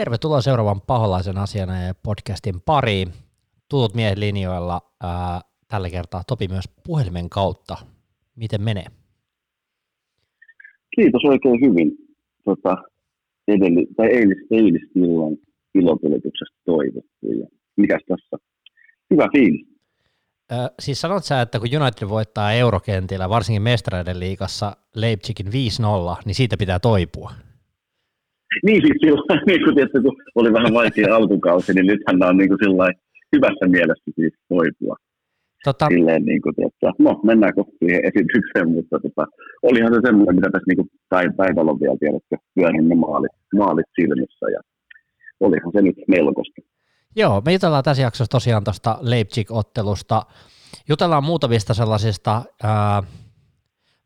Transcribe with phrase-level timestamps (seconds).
[0.00, 3.08] Tervetuloa seuraavan paholaisen asiana ja podcastin pariin.
[3.68, 7.76] Tutut miehet linjoilla ää, tällä kertaa Topi myös puhelimen kautta.
[8.36, 8.84] Miten menee?
[10.96, 11.92] Kiitos oikein hyvin.
[12.44, 12.76] Tota,
[13.48, 15.36] edelli, tai eilis, eilis illan
[15.74, 17.40] ilotulituksesta toivottiin.
[17.40, 17.46] Ja
[17.76, 18.36] mikäs tässä?
[19.10, 19.66] Hyvä fiilis.
[20.52, 25.50] Ö, siis sanot sä, että kun United voittaa eurokentillä, varsinkin mestareiden liigassa Leipzigin 5-0,
[26.24, 27.30] niin siitä pitää toipua.
[28.66, 32.48] Niin siis silloin, niin kun, tietysti, kun oli vähän vaikea alkukausi, niin nythän on niin
[32.48, 32.60] kuin
[33.32, 34.96] hyvässä mielessä siis toipua.
[35.64, 35.86] Tota...
[35.88, 39.24] Silleen, niin kuin, että, no mennään kohti esitykseen, mutta tota,
[39.62, 43.86] olihan se semmoinen, mitä tässä niin päiv- päivällä on vielä tiedätkö, pyörin ne maalit, maalit
[44.00, 44.60] silmissä ja
[45.40, 46.60] olihan se nyt melkoista.
[47.16, 50.22] Joo, me jutellaan tässä jaksossa tosiaan tuosta Leipzig-ottelusta.
[50.88, 53.02] Jutellaan muutamista sellaisista, ää,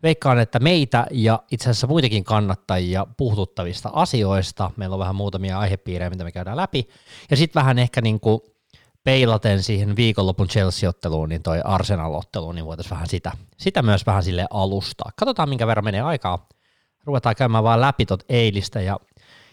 [0.04, 4.70] veikkaan, että meitä ja itse asiassa muitakin kannattajia puhututtavista asioista.
[4.76, 6.88] Meillä on vähän muutamia aihepiirejä, mitä me käydään läpi.
[7.30, 8.40] Ja sitten vähän ehkä niin kuin
[9.04, 14.46] peilaten siihen viikonlopun Chelsea-otteluun, niin toi Arsenal-otteluun, niin voitaisiin vähän sitä, sitä myös vähän sille
[14.50, 15.10] alustaa.
[15.16, 16.48] Katsotaan, minkä verran menee aikaa.
[17.04, 18.80] Ruvetaan käymään vaan läpi tot eilistä.
[18.80, 19.00] Ja,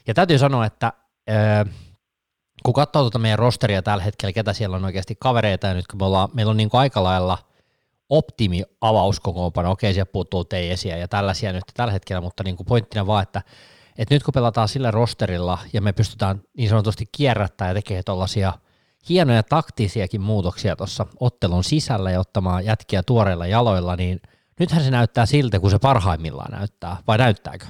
[0.07, 0.93] ja täytyy sanoa, että
[1.29, 1.75] äh,
[2.63, 5.99] kun katsoo tuota meidän rosteria tällä hetkellä, ketä siellä on oikeasti kavereita, ja nyt kun
[5.99, 7.37] me ollaan, meillä on niin kuin aika lailla
[8.11, 13.07] optimi avauskokoonpano, okei siellä puuttuu teisiä ja tällaisia nyt tällä hetkellä, mutta niin kuin pointtina
[13.07, 13.41] vaan, että,
[13.97, 18.53] että nyt kun pelataan sillä rosterilla ja me pystytään niin sanotusti kierrättämään ja tekemään tuollaisia–
[19.09, 24.19] hienoja taktisiakin muutoksia tuossa ottelun sisällä ja ottamaan jätkiä tuoreilla jaloilla, niin
[24.59, 27.65] nythän se näyttää siltä, kun se parhaimmillaan näyttää, vai näyttääkö?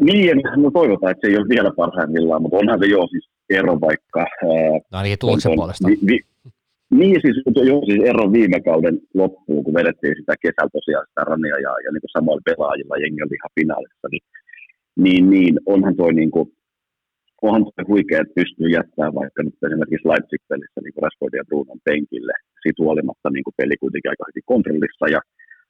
[0.00, 3.80] Niin, no toivotaan, että se ei ole vielä parhaimmillaan, mutta onhan se jo siis ero
[3.80, 4.26] vaikka...
[4.92, 5.88] No ainakin tuloksen on, puolesta.
[5.88, 6.20] Vi, vi,
[7.00, 7.36] niin, siis,
[7.70, 11.90] jo, siis ero viime kauden loppuun, kun vedettiin sitä kesällä tosiaan sitä rania ja, ja
[11.90, 14.24] niin samoilla pelaajilla jengi oli ihan finaalissa, niin,
[15.04, 16.46] niin, niin onhan toi niin kuin,
[17.42, 22.34] onhan se huikea, että pystyy jättämään vaikka nyt esimerkiksi Leipzig-pelissä niin Rashford ja Brunon penkille.
[22.62, 25.06] Siitä huolimatta niin kuin peli kuitenkin aika hyvin kontrollissa.
[25.14, 25.20] Ja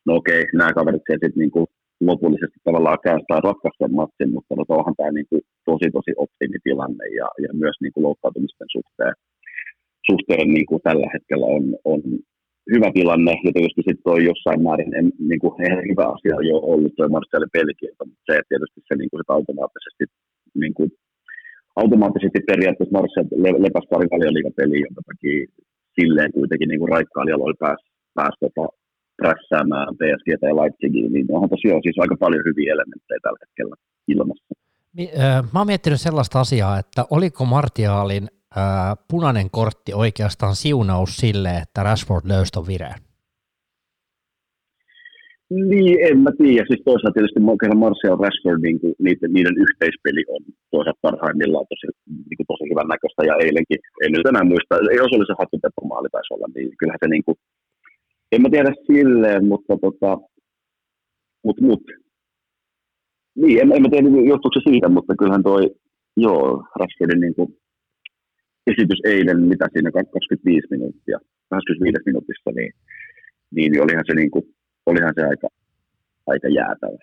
[0.06, 1.66] no okei, nämä kaverit siellä sitten niin kuin
[2.10, 7.28] lopullisesti tavallaan käästää ratkaista matsin, mutta no, onhan tämä niin kuin tosi tosi optimitilanne ja,
[7.44, 9.14] ja myös niin kuin loukkautumisten suhteen,
[10.10, 12.00] suhteen niin kuin tällä hetkellä on, on
[12.74, 16.56] hyvä tilanne, ja tietysti sitten toi jossain määrin, en, niin kuin, eihän hyvä asia jo
[16.72, 20.04] ollut tuo Martialin pelikielto, mutta se, että tietysti se, niin kuin, se automaattisesti
[20.62, 20.90] niin kuin,
[21.82, 25.38] automaattisesti periaatteessa Marseille lepäsi pari valioliikapeliä, jonka takia
[25.98, 27.84] silleen kuitenkin niin kuin raikkaali aloilla pääsi
[28.18, 28.64] pääs, tota,
[29.20, 33.74] prässäämään PSG tai Leipzigiin, niin onhan tosiaan siis aika paljon hyviä elementtejä tällä hetkellä
[34.14, 34.54] ilmassa.
[35.52, 38.26] Mä oon miettinyt sellaista asiaa, että oliko Martiaalin
[39.10, 43.00] punainen kortti oikeastaan siunaus sille, että Rashford löysi ton vireen?
[45.70, 46.64] Niin, en mä tiedä.
[46.68, 50.42] Siis toisaalta tietysti kyllä Martial Rashford, niin kuin, niiden, niiden yhteispeli on
[50.74, 51.86] toisaalta parhaimmillaan tosi,
[52.28, 53.22] niin kuin, tosi hyvän näköistä.
[53.30, 57.02] Ja eilenkin, en nyt enää muista, ei jos oli se hattutepomaali taisi olla, niin kyllähän
[57.02, 57.36] se niin kuin,
[58.32, 60.10] en mä tiedä silleen, mutta tota,
[61.44, 61.84] mut, mut.
[63.40, 65.62] Niin, en, en mä tiedä johtuuko se siitä, mutta kyllähän toi,
[66.16, 66.42] joo,
[66.80, 67.48] Rashfordin niin kuin,
[68.66, 71.18] esitys eilen, mitä siinä 25 minuuttia,
[71.50, 72.72] 25 minuutissa, niin,
[73.50, 74.44] niin olihan se niin kuin,
[74.86, 75.48] olihan se aika,
[76.26, 76.98] aika jäätävä.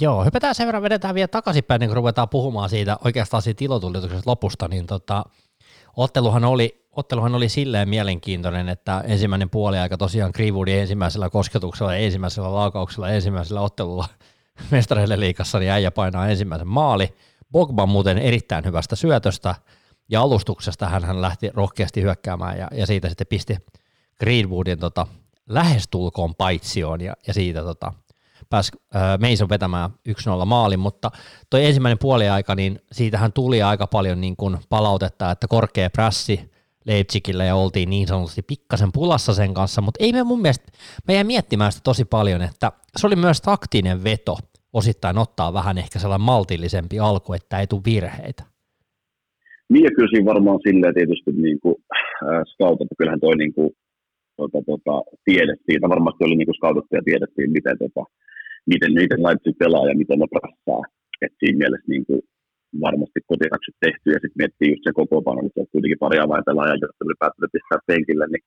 [0.00, 4.30] Joo, hypätään sen verran, vedetään vielä takaisinpäin, niin kun ruvetaan puhumaan siitä oikeastaan siitä ilotulituksesta
[4.30, 5.24] lopusta, niin tota,
[5.96, 13.10] otteluhan oli, otteluhan oli silleen mielenkiintoinen, että ensimmäinen puoliaika tosiaan Greenwoodin ensimmäisellä kosketuksella, ensimmäisellä laukauksella,
[13.10, 14.04] ensimmäisellä ottelulla
[14.70, 17.08] mestareille liikassa, niin äijä painaa ensimmäisen maali.
[17.52, 19.54] Bogba muuten erittäin hyvästä syötöstä,
[20.08, 23.56] ja alustuksesta hän, hän lähti rohkeasti hyökkäämään, ja, ja siitä sitten pisti
[24.20, 25.06] Greenwoodin tota,
[25.48, 27.92] lähestulkoon paitsioon ja, ja siitä tota,
[28.50, 31.10] pääsi äh, Mason vetämään 1-0 maalin, mutta
[31.50, 36.50] toi ensimmäinen puoliaika, niin siitähän tuli aika paljon niin kuin palautetta, että korkea prässi
[36.84, 40.72] Leipzigille ja oltiin niin sanotusti pikkasen pulassa sen kanssa, mutta ei me mun mielestä,
[41.08, 44.38] me jäi miettimään sitä tosi paljon, että se oli myös taktinen veto
[44.72, 48.44] osittain ottaa vähän ehkä sellainen maltillisempi alku, että ei tule virheitä.
[49.72, 51.76] Niin ja kyllä siinä varmaan silleen tietysti niin kuin,
[52.26, 53.70] äh, scout, että kyllähän toi niin kuin,
[54.40, 54.94] tota, tota,
[55.28, 58.02] tiedettiin, siitä varmasti oli niin skaututtu ja tiedettiin, miten, tota,
[58.72, 60.82] miten niitä Leipzig pelaa ja miten ne prassaa.
[61.24, 62.20] Et siinä mielessä niin kuin,
[62.86, 67.04] varmasti kotirakset tehty ja sitten miettii just se koko pano, että kuitenkin pari avainpelaajaa, jotka
[67.06, 68.44] oli päättänyt pistää penkille, niin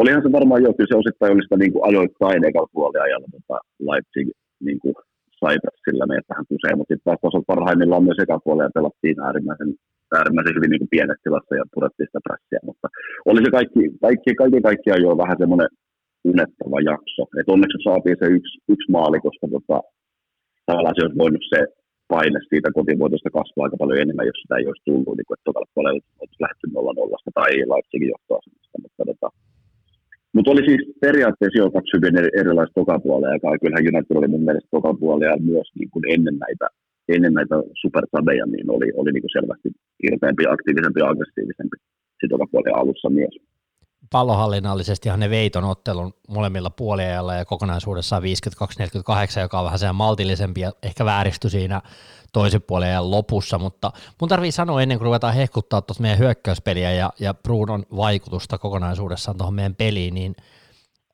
[0.00, 3.56] olihan se varmaan jo, kyllä se osittain oli sitä niin kuin ajoittain ekalla puoliajalla tota
[3.88, 4.26] Leipzig
[4.66, 4.94] niin kuin
[5.40, 9.70] sai sillä meitä tähän kuseen, mutta sitten taas parhaimmillaan myös eka puolella pelattiin äärimmäisen
[10.18, 12.86] äärimmäisen hyvin niin pienessä tilassa ja purettiin sitä prässiä, mutta
[13.30, 15.70] oli se kaikki, kaikki, kaikki kaikkiaan jo vähän semmoinen
[16.30, 17.22] unettava jakso.
[17.38, 19.76] Et onneksi saatiin se yksi, yksi maali, koska tota,
[20.68, 21.60] tavallaan se olisi voinut se
[22.12, 25.48] paine siitä kotivoitosta kasvaa aika paljon enemmän, jos sitä ei olisi tullut, niin kuin, että
[25.48, 28.76] tokalla puolella olisi lähdetty 0 tai Leipzigin johtoasemasta.
[28.84, 29.28] Mutta, tota,
[30.34, 34.74] mutta oli siis periaatteessa jo kaksi hyvin erilaista tokapuolia, ja kyllähän United oli mun mielestä
[34.78, 36.66] tokapuolia myös niin kuin ennen näitä,
[37.08, 39.68] ennen näitä supertadeja, niin oli, oli niin kuin selvästi
[40.02, 41.76] irteämpi, aktiivisempi ja aggressiivisempi
[42.10, 43.34] sitten tokapuolia alussa myös.
[44.12, 50.72] Pallohallinnallisestihan ne veiton ottelun molemmilla puoliajalla ja kokonaisuudessaan 52-48, joka on vähän sen maltillisempi ja
[50.82, 51.82] ehkä vääristyi siinä
[52.32, 57.12] toisen puolen lopussa, mutta mun tarvii sanoa ennen kuin ruvetaan hehkuttaa tuosta meidän hyökkäyspeliä ja,
[57.20, 60.36] ja Brunon vaikutusta kokonaisuudessaan tuohon meidän peliin, niin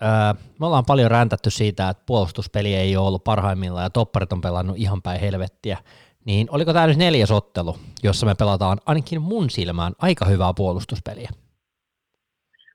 [0.03, 4.41] öö, me ollaan paljon räntätty siitä, että puolustuspeli ei ole ollut parhaimmillaan ja topparit on
[4.41, 5.79] pelannut ihan päin helvettiä,
[6.25, 11.31] niin oliko tämä nyt neljäs ottelu, jossa me pelataan ainakin mun silmään aika hyvää puolustuspeliä?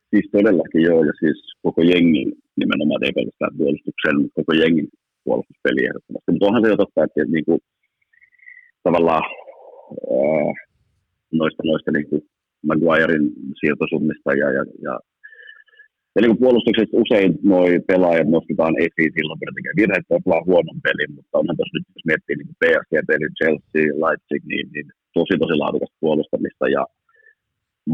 [0.10, 4.88] Siis todellakin joo, ja siis koko jengin nimenomaan ei pelkästään puolustuksen, mutta koko jengin
[5.24, 6.32] puolustuspeli ehdottomasti.
[6.32, 7.60] Mutta onhan se jo totta, että niin kuin,
[8.84, 9.24] tavallaan
[10.18, 10.52] ää,
[11.40, 12.22] noista, noista niin kuin
[12.68, 13.26] Maguirein
[13.60, 14.94] siirtosummista ja, ja, ja
[16.18, 17.62] ja niin puolustuksessa usein nuo
[17.92, 21.88] pelaajat nostetaan esiin silloin, kun tekee virheitä ja pelaa huonon pelin, mutta onhan tuossa nyt,
[21.96, 24.88] jos miettii niin PSG-peli, Chelsea, Leipzig, niin, niin
[25.18, 26.84] tosi tosi laadukasta puolustamista ja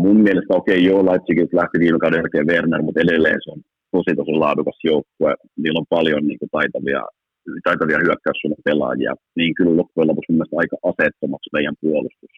[0.04, 3.62] mun mielestä okei, okay, joo, Leipzigilta lähti viime kauden jälkeen Werner, mutta edelleen se on
[3.96, 5.32] tosi tosi laadukas joukkue.
[5.62, 7.02] Niillä on paljon niin kuin, taitavia,
[7.68, 12.34] taitavia hyökkäyssuunnan pelaajia, niin kyllä loppujen lopuksi mun mielestä aika asettomaksi meidän puolustus,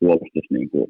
[0.00, 0.86] puolustus niin kuin,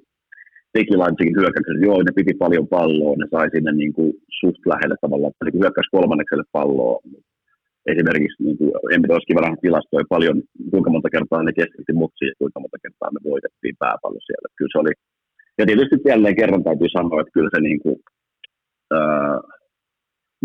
[0.77, 1.87] teki Leipzigin hyökkäyksessä.
[1.89, 4.11] Joo, ne piti paljon palloa, ne sai sinne niin kuin,
[4.41, 6.97] suht lähelle tavallaan, niin hyökkäys kolmannekselle palloa.
[7.93, 10.37] Esimerkiksi, niin kuin, en pitäisi kiva tilastoja paljon,
[10.71, 14.49] kuinka monta kertaa ne keskitti mutsia ja kuinka monta kertaa me voitettiin pääpallo siellä.
[14.57, 14.93] Kyllä se oli,
[15.59, 17.97] ja tietysti jälleen kerran täytyy sanoa, että kyllä se niin kuin,
[18.97, 19.39] äh,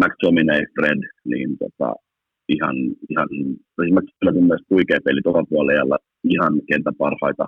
[0.02, 1.02] McTominay, Fred,
[1.32, 1.90] niin tota,
[2.56, 2.76] ihan,
[3.12, 3.28] ihan
[4.20, 7.46] kyllä mun mielestä huikea peli tuolla puolella, ihan kentän parhaita.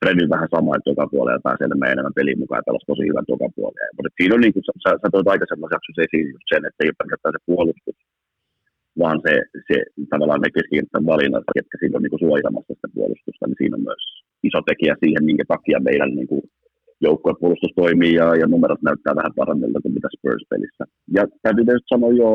[0.00, 3.26] Fredin vähän sama, että joka puolella pääsee enemmän enemmän peliin mukaan ja pelasi tosi hyvän
[3.26, 3.94] tuolla puolella.
[3.96, 6.90] Mutta siinä on niin kuin, sä, sä toit aikaisemmassa jaksossa esiin just sen, että ei
[6.90, 7.96] ole pelkästään se puolustus,
[9.00, 9.32] vaan se,
[9.68, 9.76] se
[10.12, 13.86] tavallaan ne keskikentän valinnat, ketkä siinä on niin kuin suojelemassa sitä puolustusta, niin siinä on
[13.88, 14.02] myös
[14.48, 16.44] iso tekijä siihen, minkä takia meidän niin kuin,
[17.06, 20.84] joukkuepuolustus toimii ja, ja numerot näyttää vähän paremmilta kuin mitä Spurs-pelissä.
[21.16, 22.30] Ja täytyy tietysti sanoa jo,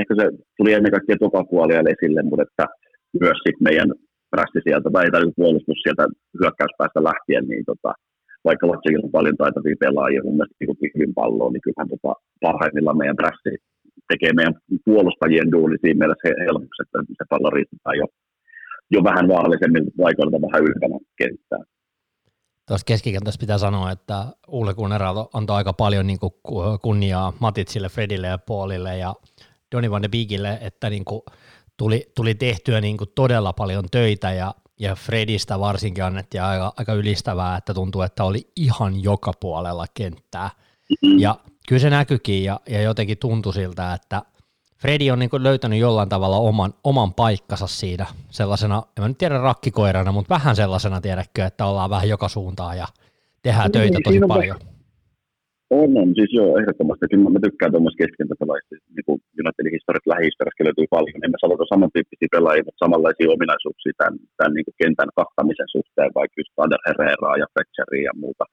[0.00, 0.24] ehkä se
[0.56, 2.64] tuli ennen kaikkea tokapuolella esille, mutta että
[3.20, 3.90] myös sit meidän
[4.34, 6.04] prästi sieltä, tai, tai puolustus sieltä
[6.40, 7.90] hyökkäyspäästä lähtien, niin tota,
[8.48, 12.12] vaikka Latsikilla on paljon taitavia pelaajia, mun mielestä niin hyvin palloa, niin kyllähän tota,
[12.44, 13.50] parhaimmillaan meidän prästi
[14.10, 18.06] tekee meidän puolustajien duuli siinä mielessä helpoksi, että se pallo riittää jo,
[18.94, 21.62] jo vähän vaarallisemmin vaikoilta vähän ylempänä kenttää.
[22.68, 26.18] Tuosta keskikentästä pitää sanoa, että Ulle Kunneral antoi aika paljon niin
[26.82, 29.14] kunniaa Matitsille, Fredille ja Paulille ja
[29.74, 31.22] Donny van de Beekille, että niin kuin
[31.80, 36.92] tuli, tuli tehtyä niin kuin todella paljon töitä ja, ja Fredistä varsinkin annettiin aika, aika
[36.92, 40.50] ylistävää, että tuntuu, että oli ihan joka puolella kenttää.
[41.18, 41.36] Ja
[41.68, 44.22] kyllä se näkyykin ja, ja jotenkin tuntui siltä, että–
[44.80, 49.38] Fredi on niin löytänyt jollain tavalla oman, oman paikkansa siinä sellaisena, en mä nyt tiedä
[49.38, 52.88] rakkikoirana, mutta vähän sellaisena tiedäkö, että ollaan vähän joka suuntaan ja
[53.42, 54.56] tehdään niin, töitä tosi paljon.
[55.78, 57.10] On, on, siis joo, ehdottomasti.
[57.10, 58.74] Kyllä mä tykkään tuommoista keskentäpelaajista.
[58.96, 61.24] Niin kuin Unitedin historiasta, lähihistoriasta löytyy paljon.
[61.24, 66.38] Emme saa samantyyppisiä pelaajia, mutta samanlaisia ominaisuuksia tämän, tämän niin kuin kentän kattamisen suhteen, vaikka
[66.40, 68.44] just Ader Herreraa ja Fletcheria ja muuta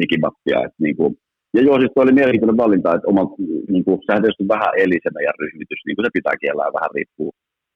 [0.00, 0.58] Nikibattia.
[0.66, 1.10] Että niin kuin,
[1.56, 3.22] ja joo, siis oli mielenkiintoinen valinta, että oma,
[3.74, 6.94] niin kuin, sehän tietysti vähän eli se meidän ryhmitys, niin kuin se pitää kielää, vähän
[6.96, 7.30] riippuu,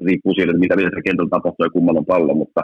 [0.07, 2.63] riippuu siitä, mitä se kentällä tapahtuu ja kummalla on pallo, mutta,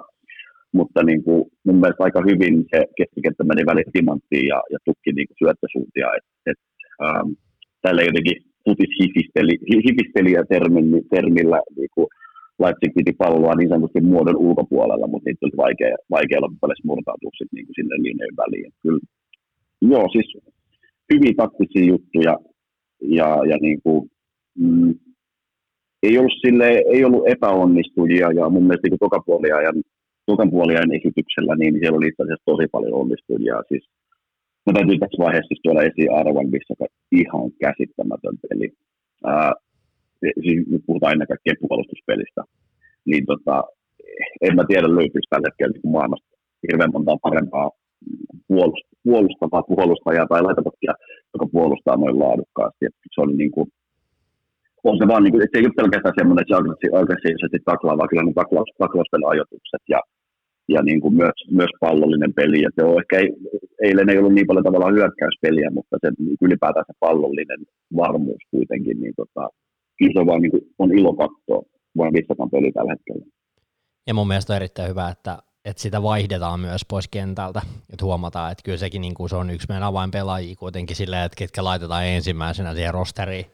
[0.78, 5.11] mutta niin kuin, mun mielestä aika hyvin se keskikenttä meni väliin timanttiin ja, ja tukki
[5.12, 6.61] niin kuin syöttösuuntia, että et,
[7.06, 7.28] ähm,
[7.85, 9.54] tällä jotenkin putis hifisteli,
[9.87, 12.08] hifistelijä termin, termillä niin kuin,
[12.62, 17.56] Leipzig piti palloa niin sanotusti muodon ulkopuolella, mutta niitä oli vaikea, vaikea loppupeleissä murtautua sitten
[17.56, 18.73] niin sinne linjojen väliin.
[18.82, 19.00] Kyllä,
[19.92, 20.28] joo, siis
[21.12, 22.35] hyvin taktisia juttuja
[23.18, 24.11] ja, ja niin kuin,
[24.58, 24.94] mm,
[26.02, 29.82] ei ollut, sille, ei ollut epäonnistujia ja mun mielestä niin tokapuoliajan,
[30.32, 33.56] tokapuoliajan esityksellä niin siellä oli itse asiassa tosi paljon onnistujia.
[33.70, 33.85] Siis,
[34.66, 36.75] mä täytyy tässä vaiheessa siis tuoda esiin Arvan missä
[37.20, 38.68] ihan käsittämätön peli.
[39.32, 39.52] Ää,
[40.44, 42.42] siis nyt puhutaan ennen kaikkea puolustuspelistä.
[43.11, 43.56] Niin tota,
[44.47, 46.28] en mä tiedä löytyykö tällä hetkellä niin maailmasta
[46.66, 47.68] hirveän monta parempaa
[49.04, 50.94] puolustavaa puolustajaa tai laitapakkia,
[51.35, 52.82] joka puolustaa noin laadukkaasti.
[52.87, 53.66] Että se on, niin kuin,
[54.85, 57.99] on se vaan, niin kuin, että se ei ole pelkästään semmoinen, että se aggressiivisesti taklaa,
[57.99, 60.00] vaan kyllä ne taklaus, taklausten ajoitukset ja,
[60.68, 62.62] ja niin kuin myös, myös pallollinen peli.
[62.62, 63.16] Ja se on ehkä,
[63.82, 67.60] eilen ei ollut niin paljon tavallaan hyökkäyspeliä, mutta se niin ylipäätään se pallollinen
[67.96, 69.48] varmuus kuitenkin, niin tota,
[70.14, 71.62] se vaan niin kuin, on ilo katsoa,
[71.98, 73.26] vaan missä on peli tällä hetkellä.
[74.06, 78.52] Ja mun mielestä on erittäin hyvä, että, että sitä vaihdetaan myös pois kentältä, että huomataan,
[78.52, 82.06] että kyllä sekin niin kuin se on yksi meidän avainpelaajia kuitenkin silleen, että ketkä laitetaan
[82.06, 83.44] ensimmäisenä siihen rosteriin,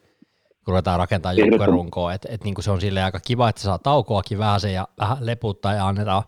[0.65, 3.65] kun ruvetaan rakentamaan joukkuerunkoa, että, että niin kuin se on sille aika kiva, että se
[3.65, 6.23] saa taukoakin vähän se ja vähän leputtaa ja annetaan,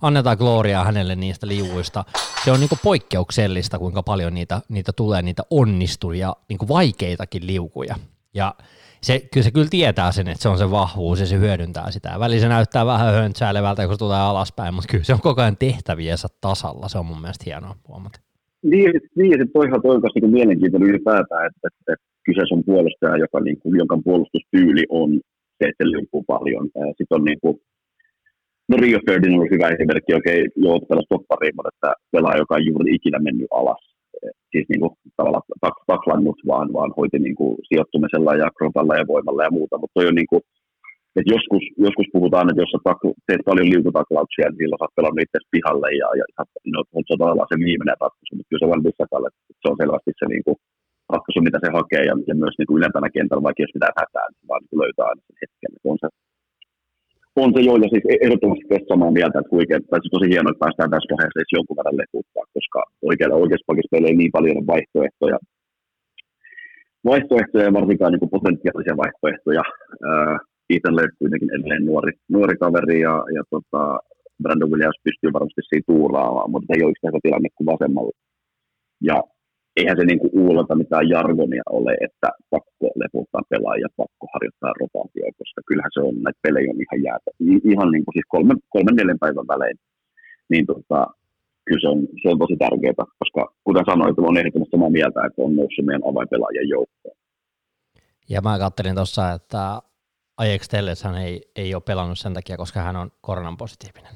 [0.00, 2.04] annetaan gloriaa hänelle niistä liuvuista.
[2.44, 7.46] Se on niin kuin poikkeuksellista, kuinka paljon niitä, niitä tulee, niitä onnistujia, niin kuin vaikeitakin
[7.46, 7.94] liukuja.
[8.34, 8.54] Ja
[9.02, 12.16] se, kyllä se kyllä tietää sen, että se on se vahvuus ja se hyödyntää sitä.
[12.18, 15.56] Väli se näyttää vähän höntsäilevältä, kun se tulee alaspäin, mutta kyllä se on koko ajan
[15.56, 16.88] tehtäviensä tasalla.
[16.88, 18.20] Se on mun mielestä hienoa huomata.
[18.62, 23.58] Niin, niin se toihan toivottavasti niin mielenkiintoinen ylipäätään, että, että, kyseessä on puolustaja, joka, niin
[23.60, 25.10] kuin, jonka puolustustyyli on
[25.58, 26.64] se, että liukuu paljon.
[26.98, 27.56] Sitten on niin kuin,
[28.72, 32.66] no Rio Ferdinand on hyvä esimerkki, okei, joo, tällä stoppariin, mutta että pelaaja, joka ei
[32.68, 33.82] juuri ikinä mennyt alas
[34.52, 35.46] siis niin kuin, tavallaan
[35.92, 39.78] taklannut, vaan, vaan hoiti niin kuin, sijoittumisella ja kropalla ja voimalla ja muuta.
[39.78, 40.42] Mutta on niin kuin,
[41.16, 42.80] että joskus, joskus puhutaan, että jos sä
[43.26, 46.24] teet paljon liukutaklauksia, niin silloin sä oot pelannut itse pihalle ja, ja
[46.74, 49.80] no, se on tavallaan se viimeinen ratkaisu, mutta kyllä se vaan Bissakalle, että se on
[49.82, 50.56] selvästi se niin kuin,
[51.14, 54.26] ratkaisu, mitä se hakee ja, ja myös niin kuin ylempänä kentällä, vaikka jos mitään hätää,
[54.28, 55.70] niin vaan niin löytää aina sen hetken.
[55.74, 56.08] Että on se
[57.36, 60.52] on se jo, ja siis ehdottomasti tästä samaa mieltä, että huikea, tai se tosi hienoa,
[60.52, 64.66] että päästään tässä vaiheessa edes jonkun verran leputtaa, koska oikealla oikeassa pakissa ei niin paljon
[64.72, 65.38] vaihtoehtoja,
[67.10, 69.64] vaihtoehtoja ja varsinkaan niin kuin potentiaalisia vaihtoehtoja.
[70.08, 70.36] Uh,
[70.74, 73.82] Ethan Laird kuitenkin edelleen nuori, nuori kaveri ja, ja tota,
[74.42, 78.14] Brandon Williams pystyy varmasti siitä tuuraamaan, mutta ei ole yhtä tilanne kuin vasemmalla.
[79.08, 79.16] Ja
[79.76, 85.60] eihän se niinku uulata mitään jargonia ole, että pakko leputtaa pelaajia, pakko harjoittaa rotaatioa, koska
[85.68, 87.30] kyllähän se on, näitä pelejä on ihan jäätä,
[87.72, 89.76] ihan niin kuin siis kolmen, kolmen neljän päivän välein,
[90.52, 90.98] niin tota,
[91.66, 95.42] kyllä se on, se on tosi tärkeää, koska kuten sanoin, on ehdottomasti samaa mieltä, että
[95.42, 97.16] on noussut meidän avainpelaajien joukkoon.
[98.28, 99.62] Ja mä katselin tuossa, että
[100.36, 104.12] Ajax Telles hän ei, ei ole pelannut sen takia, koska hän on koronan positiivinen.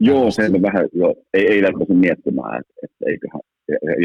[0.00, 3.40] Joo, se on vähän, jo, ei, ei lähtöisin miettimään, että, että eiköhän,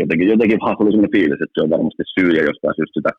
[0.02, 3.12] jotenkin, jotenkin vaan tuli sellainen fiilis, että se on varmasti syy ja jostain syystä sitä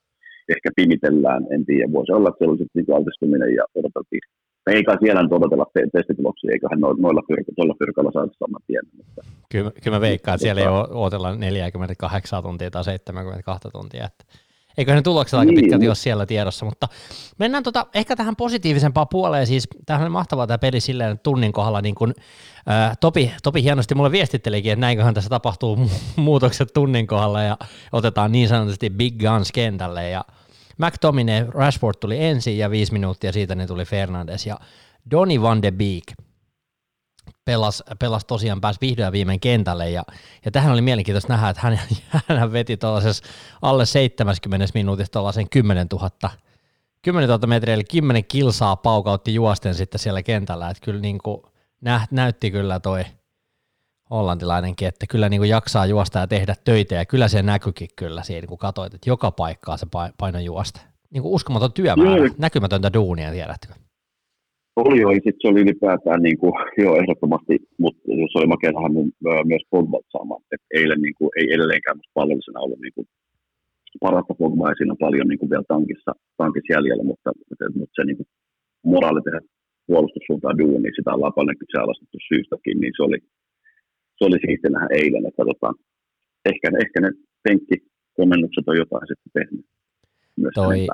[0.54, 1.92] ehkä pimitellään, en tiedä.
[1.92, 4.24] Voisi olla, että se oli sitten niin altistuminen ja odoteltiin.
[4.66, 8.62] Ei kai siellä nyt odotella te- testituloksia, eiköhän no, noilla fyrk- tuolla fyrkalla saada saman
[8.66, 8.84] tien.
[8.96, 9.20] Mutta...
[9.52, 10.68] Kyllä, kyllä mä veikkaan, että siellä ei
[11.02, 14.04] odotella 48 tuntia tai 72 tuntia.
[14.10, 14.24] Että
[14.78, 15.60] Eikö ne tulokset aika niin.
[15.60, 16.88] pitkälti ole siellä tiedossa, mutta
[17.38, 21.52] mennään tota, ehkä tähän positiivisempaan puoleen, siis tämähän on mahtavaa tämä peli silleen, että tunnin
[21.52, 22.14] kohdalla niin kun,
[22.66, 27.56] ää, Topi, Topi hienosti mulle viestittelikin, että näinköhän tässä tapahtuu muutokset tunnin kohdalla ja
[27.92, 30.10] otetaan niin sanotusti big guns kentälle.
[30.10, 30.24] Ja
[30.78, 34.58] McTominay, Rashford tuli ensin ja viisi minuuttia siitä ne tuli Fernandes ja
[35.10, 36.04] Donny van de Beek–
[37.48, 39.90] pelas, pelas tosiaan, pääsi vihdoin viimein kentälle.
[39.90, 40.02] Ja,
[40.44, 41.80] ja tähän oli mielenkiintoista nähdä, että hän,
[42.38, 43.24] hän veti tuollaisessa
[43.62, 46.10] alle 70 minuutissa tuollaisen 10 000
[47.02, 51.42] 10 000 metriä, eli 10 kilsaa paukautti juosten sitten siellä kentällä, että kyllä niin kuin
[51.80, 53.04] nä, näytti kyllä toi
[54.10, 58.22] hollantilainenkin, että kyllä niin kuin jaksaa juosta ja tehdä töitä, ja kyllä se näkyikin kyllä
[58.22, 59.86] siinä, kun katsoit, että joka paikkaa se
[60.18, 60.80] paino juosta.
[61.10, 63.74] Niin kuin uskomaton työmäärä, näkymätöntä duunia, tiedätkö?
[64.82, 68.90] Oli jo, sitten se oli ylipäätään niin kuin, joo, ehdottomasti, mutta se oli makea nähdä
[69.52, 70.42] myös Pogba saamaan.
[70.52, 73.06] Et eilen niin kuin, ei edelleenkään musta palvellisena ollut niin kuin,
[74.04, 78.02] parasta Pogba, ja siinä on paljon niin kuin, vielä tankissa, tankissa jäljellä, mutta, mutta, se
[78.04, 78.28] niin kuin,
[78.92, 79.40] moraali tehdä
[79.88, 83.18] puolustussuuntaan niin sitä ollaan paljon kyseenalaistettu syystäkin, niin se oli,
[84.16, 85.68] se oli siistiä nähdä eilen, että tota,
[86.50, 87.10] ehkä, ehkä ne
[87.44, 89.64] penkkikomennukset on jotain sitten tehnyt
[90.40, 90.86] myös Toi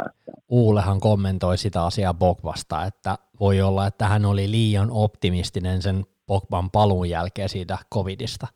[0.48, 6.70] Uulehan kommentoi sitä asiaa Bogbasta, että voi olla, että hän oli liian optimistinen sen Pogban
[6.70, 8.46] paluun jälkeen siitä covidista.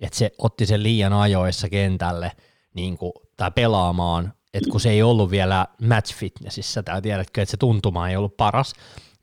[0.00, 2.32] Että se otti sen liian ajoissa kentälle
[2.74, 7.50] niin kuin, tai pelaamaan, että kun se ei ollut vielä match fitnessissä, tai tiedätkö, että
[7.50, 8.72] se tuntuma ei ollut paras,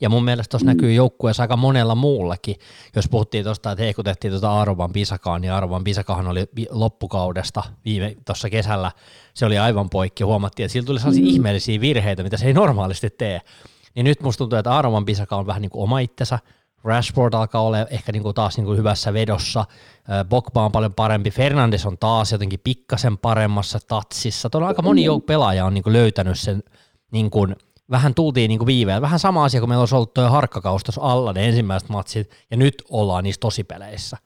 [0.02, 0.68] ja mun mielestä tuossa mm.
[0.68, 2.56] näkyy joukkueessa aika monella muullakin.
[2.96, 8.50] Jos puhuttiin tuosta, että heikutettiin tuota Arvan Pisakaan, niin Arvan Pisakahan oli loppukaudesta viime tuossa
[8.50, 8.92] kesällä.
[9.34, 10.24] Se oli aivan poikki.
[10.24, 11.30] Huomattiin, että sillä tuli sellaisia mm.
[11.30, 13.42] ihmeellisiä virheitä, mitä se ei normaalisti tee.
[13.96, 16.40] Niin nyt musta tuntuu, että Arvan Pisaka on vähän niin kuin oma itsensä.
[16.84, 19.66] Rashford alkaa olla ehkä niin kuin taas niin kuin hyvässä vedossa.
[20.30, 21.32] Bokba on paljon parempi.
[21.32, 24.50] Fernandes on taas jotenkin pikkasen paremmassa tatsissa.
[24.50, 26.64] Tuolla aika moni jouk- pelaaja on niin kuin löytänyt sen
[27.12, 27.56] niin kuin
[27.92, 29.02] vähän tultiin niin viiveellä.
[29.02, 32.58] Vähän sama asia, kun meillä olisi ollut tuo harkkakaus tuossa alla ne ensimmäiset matsit, ja
[32.58, 34.18] nyt ollaan niissä tosipeleissä.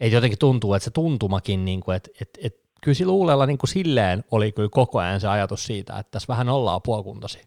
[0.00, 3.58] Ei jotenkin tuntuu, että se tuntumakin, niin kuin, että, että, että kyllä sillä Uulella niin
[3.64, 7.42] silleen oli kyllä koko ajan se ajatus siitä, että tässä vähän ollaan puolikuntoisia.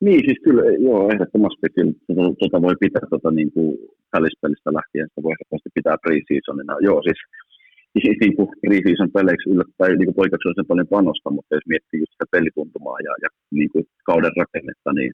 [0.00, 3.78] Niin, siis kyllä, joo, ehdottomasti kyllä tuota, tuota voi pitää tuota, niin kuin
[4.12, 6.74] välispelistä lähtien, sitä voi ehdottomasti pitää pre-seasonina.
[6.88, 7.20] Joo, siis
[7.94, 12.98] niin kuin preseason peleiksi yllättäen niin poikeuksellisen paljon panosta, mutta jos miettii just sitä pelituntumaa
[13.06, 13.28] ja, ja
[13.58, 15.12] niin kuin kauden rakennetta, niin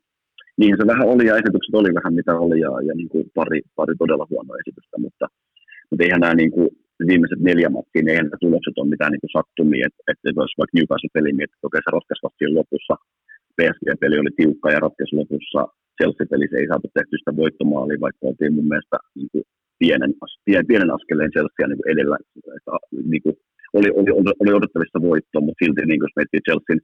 [0.60, 3.60] niin se vähän oli ja esitykset oli vähän mitä oli ja, ja niin kuin pari,
[3.78, 5.26] pari todella huonoa esitystä, mutta,
[5.88, 6.68] mutta eihän nämä niin kuin
[7.10, 10.54] viimeiset neljä matkia, niin eihän nämä tulokset ole mitään niin kuin sattumia, että, että jos
[10.60, 12.94] vaikka Newcastle-peli miettii, että okei se ratkaisi lopussa,
[13.58, 15.60] PSG-peli oli tiukka ja ratkaisi lopussa,
[15.96, 19.44] Chelsea-pelissä ei saatu tehty sitä voittomaalia, vaikka oltiin mun mielestä niin kuin
[19.78, 20.12] pienen,
[20.44, 22.16] pienen, pienen askeleen Chelsea niin edellä,
[22.56, 22.72] että,
[23.12, 23.36] niin kuin,
[23.78, 24.10] oli, oli,
[24.42, 26.80] oli, odottavissa voittoa, mutta silti niin kuin, jos miettii Chelsean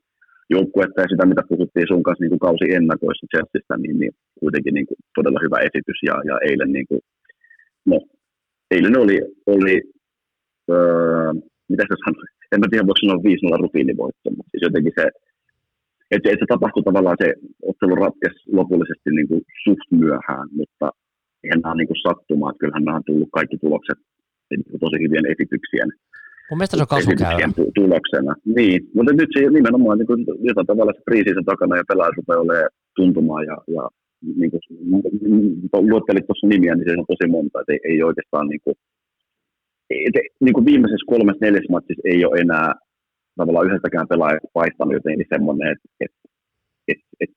[0.54, 4.74] joukkuetta ja sitä, mitä puhuttiin sun kanssa niin kuin kausi ennakoissa Chelseasta, niin, niin kuitenkin
[4.74, 7.00] niin kuin todella hyvä esitys ja, ja eilen, niin kuin,
[7.90, 7.96] no,
[8.74, 9.16] eilen oli,
[9.54, 9.76] oli
[10.74, 11.32] öö,
[11.70, 15.04] mitä se sanoi, en mä tiedä voiko sanoa 5-0 rutiinivoitto, mutta siis jotenkin se,
[16.14, 17.28] että, että se tapahtui tavallaan se
[17.70, 20.86] ottelu ratkesi lopullisesti niin kuin suht myöhään, mutta
[21.44, 23.98] eihän nämä ole niin kuin sattumaa, että kyllähän nämä on tullut kaikki tulokset
[24.50, 25.90] niin tosi hyvien esityksien
[26.50, 27.48] Mun mielestä se on kasvukäyrä.
[27.74, 28.32] tuloksena.
[28.56, 32.40] Niin, mutta nyt se nimenomaan niin kuin, jotain tavalla se kriisi takana ja pelaajat rupeaa
[32.40, 33.82] olemaan tuntumaan ja, ja
[34.40, 34.62] niin kuin,
[35.90, 38.76] luettelit tuossa nimiä, niin se on tosi monta, että ei, ei oikeastaan niin kuin,
[40.06, 42.74] et, niin kuin viimeisessä kolmessa neljäs matsissa ei ole enää
[43.36, 46.14] tavallaan yhdestäkään pelaajasta vaihtanut jotenkin semmoinen, että et,
[46.88, 47.32] et, et,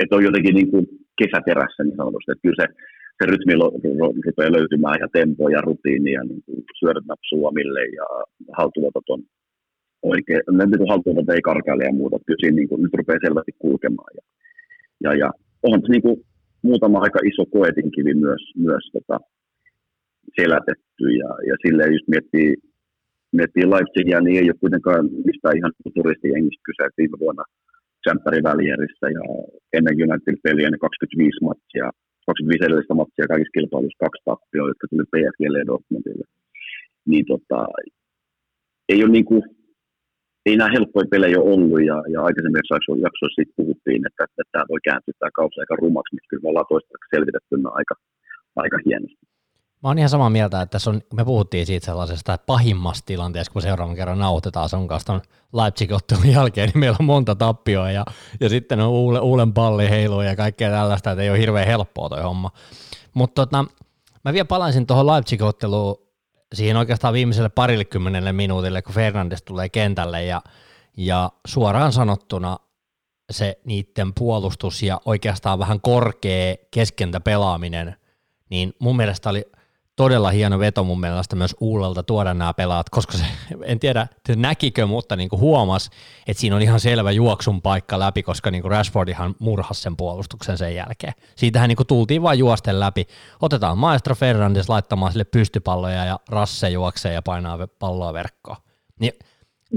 [0.00, 0.86] et on jotenkin niin kuin
[1.20, 2.68] kesäterässä niin sanotusti, että kyllä se
[3.20, 3.54] se rytmi
[4.26, 6.42] rupeaa löytymään ja tempo ja rutiini ja niin
[6.78, 8.06] syödät napsuu omille ja
[8.58, 9.22] haltuotot on
[10.02, 14.12] oikein, niin haltuotot ei karkaile ja muuta, kyllä siinä niin kuin, nyt rupeaa selvästi kulkemaan
[14.16, 14.22] ja,
[15.04, 15.28] ja, ja
[15.62, 16.16] on niin kuin,
[16.62, 19.16] muutama aika iso koetinkivi myös, myös tota,
[20.40, 22.50] selätetty ja, ja silleen just miettii,
[23.38, 27.44] miettii Leipzigia, niin ei ole kuitenkaan mistään ihan turistijengistä kyse, viime vuonna
[28.02, 29.24] Champerin välierissä ja
[29.76, 31.86] ennen United-peliä ne 25 matsia
[32.30, 36.26] 25 edellistä matsia kaikissa kilpailuissa, kaksi tappioa, jotka tuli PSGlle ja Dortmundille.
[37.10, 37.58] Niin tota,
[38.92, 39.42] ei ole niin kuin,
[40.46, 44.70] ei nämä helppoja pelejä ole ollut, ja, ja aikaisemmin jaksoissa, jaksoissa puhuttiin, että, että tämä
[44.72, 47.94] voi kääntyä tämä kausi aika rumaksi, mutta kyllä me ollaan toistaiseksi selvitetty aika,
[48.64, 49.24] aika hienosti.
[49.82, 53.62] Mä oon ihan samaa mieltä, että tässä on, me puhuttiin siitä sellaisesta pahimmasta tilanteesta, kun
[53.62, 55.20] seuraavan kerran nauhoitetaan sun kanssa
[55.52, 58.04] Leipzig-ottelun jälkeen, niin meillä on monta tappioa ja,
[58.40, 62.08] ja sitten on uule, uulen palli heilu ja kaikkea tällaista, että ei ole hirveän helppoa
[62.08, 62.50] toi homma.
[63.14, 63.64] Mutta tota,
[64.24, 66.10] mä vielä palaisin tuohon Leipzig-otteluun
[66.54, 70.42] siihen oikeastaan viimeiselle parille minuutille, kun Fernandes tulee kentälle ja,
[70.96, 72.58] ja suoraan sanottuna
[73.30, 77.96] se niiden puolustus ja oikeastaan vähän korkea keskentä pelaaminen,
[78.50, 79.44] niin mun mielestä oli–
[80.00, 83.24] todella hieno veto mun mielestä myös Uulelta tuoda nämä pelaat, koska se,
[83.64, 85.90] en tiedä näkikö, mutta niin kuin huomas,
[86.26, 90.58] että siinä on ihan selvä juoksun paikka läpi, koska niin kuin Rashfordihan murhasi sen puolustuksen
[90.58, 91.12] sen jälkeen.
[91.36, 93.06] Siitähän niin kuin tultiin vain juosten läpi.
[93.42, 98.56] Otetaan Maestro Fernandes laittamaan sille pystypalloja ja Rasse juoksee ja painaa palloa verkkoon.
[99.00, 99.12] Niin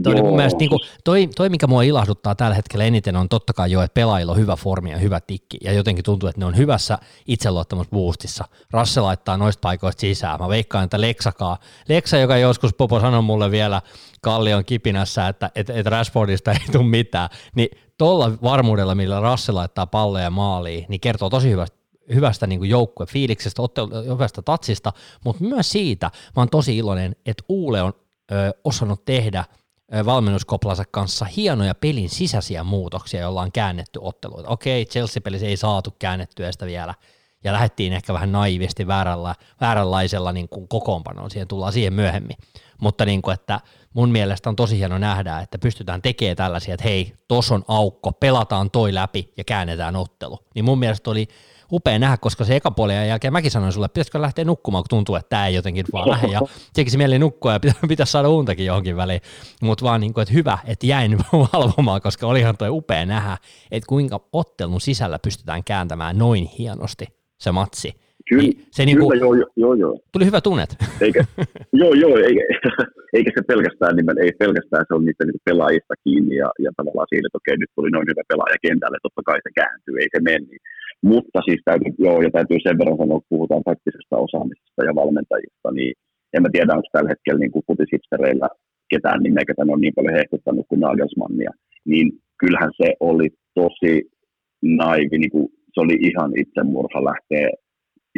[0.04, 3.54] Toi, mun mielestä, niin kuin, toi, toi, mikä mua ilahduttaa tällä hetkellä eniten, on totta
[3.54, 6.46] kai jo, että pelaajilla on hyvä formi ja hyvä tikki, ja jotenkin tuntuu, että ne
[6.46, 8.46] on hyvässä itseluottamusboostissa.
[8.72, 10.40] Rasse laittaa noista paikoista sisään.
[10.40, 11.58] Mä veikkaan, että Leksakaa,
[11.90, 13.82] Leksa, joka joskus Popo sanoi mulle vielä
[14.22, 19.88] Kallion kipinässä, että et, et Rashfordista ei tule mitään, niin tuolla varmuudella, millä Rasse laittaa
[19.88, 23.62] palleja maaliin, niin kertoo tosi hyvästä hyvästä niin joukkuefiiliksestä,
[24.06, 24.94] hyvästä tatsista,
[25.26, 27.94] mutta myös siitä mä oon tosi iloinen, että Uule on
[28.32, 29.46] ö, osannut tehdä–
[30.06, 34.50] valmennuskoplansa kanssa hienoja pelin sisäisiä muutoksia, joilla on käännetty otteluita.
[34.50, 36.94] Okei, Chelsea-pelissä ei saatu käännettyä sitä vielä,
[37.44, 42.38] ja lähdettiin ehkä vähän naivisti väärällä, vääränlaisella niin kuin kokoonpanoon, siihen tullaan siihen myöhemmin.
[42.82, 43.60] Mutta niin kuin, että
[43.94, 48.12] mun mielestä on tosi hieno nähdä, että pystytään tekemään tällaisia, että hei, tos on aukko,
[48.12, 50.40] pelataan toi läpi ja käännetään ottelu.
[50.56, 51.28] Niin mun mielestä oli
[51.74, 54.90] upea nähdä, koska se eka puolen jälkeen mäkin sanoin sulle, että pitäisikö lähteä nukkumaan, kun
[54.90, 56.28] tuntuu, että tämä ei jotenkin vaan lähde.
[56.28, 56.42] Ja
[56.76, 59.22] tekisi mieli nukkua ja pitäisi saada untakin johonkin väliin.
[59.62, 61.18] Mutta vaan niin kuin, että hyvä, että jäin
[61.54, 63.38] valvomaan, koska olihan toi upea nähdä,
[63.72, 67.06] että kuinka ottelun sisällä pystytään kääntämään noin hienosti
[67.40, 68.04] se matsi.
[68.30, 69.94] Kyllä, niin se niin kuin, joo, joo, joo.
[70.14, 70.70] Tuli hyvä tunnet.
[71.02, 71.22] Eikä,
[71.82, 72.44] joo, joo, eikä,
[73.18, 77.10] eikä se pelkästään, nimen, ei pelkästään se on niiden niin pelaajista kiinni ja, ja tavallaan
[77.10, 80.20] siitä, että okei, nyt tuli noin hyvä pelaaja kentälle, totta kai se kääntyy, ei se
[80.30, 80.46] mene.
[80.50, 80.64] Niin
[81.12, 85.70] mutta siis täytyy, joo, ja täytyy sen verran sanoa, että puhutaan taktisesta osaamisesta ja valmentajista,
[85.78, 85.94] niin
[86.34, 88.48] en mä tiedä, onko tällä hetkellä niin kuin futishipstereillä
[88.92, 91.52] ketään nimeä, ketä on niin paljon hehkuttanut kuin Nagelsmannia,
[91.92, 92.08] niin
[92.42, 93.28] kyllähän se oli
[93.60, 93.94] tosi
[94.82, 97.48] naivi, niin kuin, se oli ihan itsemurha lähteä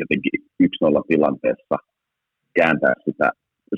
[0.01, 0.67] jotenkin 1-0
[1.11, 1.75] tilanteessa
[2.57, 3.27] kääntää sitä.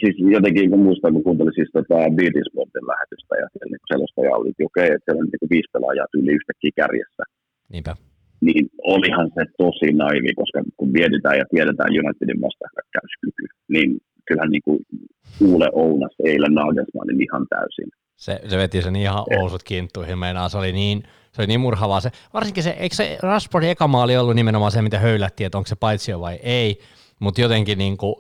[0.02, 4.36] Siis jotenkin, kun muistan, kun kuuntelin siis tota Beatin Sportin lähetystä ja siellä niin selostaja
[4.38, 7.24] oli, että okei, että siellä on niin viisi pelaajaa tyyli yhtäkkiä kärjessä.
[7.74, 7.93] Niinpä
[8.41, 13.97] niin olihan se tosi naivi, koska kun mietitään ja tiedetään Unitedin vastahyökkäyskyky, niin
[14.28, 14.80] kyllähän niin kuin
[15.41, 17.89] Uule Ounas eilen Nagelsmannin ihan täysin.
[18.15, 22.00] Se, se veti sen ihan ousut kinttuihin, meinaa se oli niin, se oli niin murhavaa.
[22.00, 25.67] Se, varsinkin se, eikö se Rashfordin eka maali ollut nimenomaan se, mitä höylättiin, että onko
[25.67, 26.80] se paitsio vai ei,
[27.19, 28.15] mutta jotenkin niin kuin,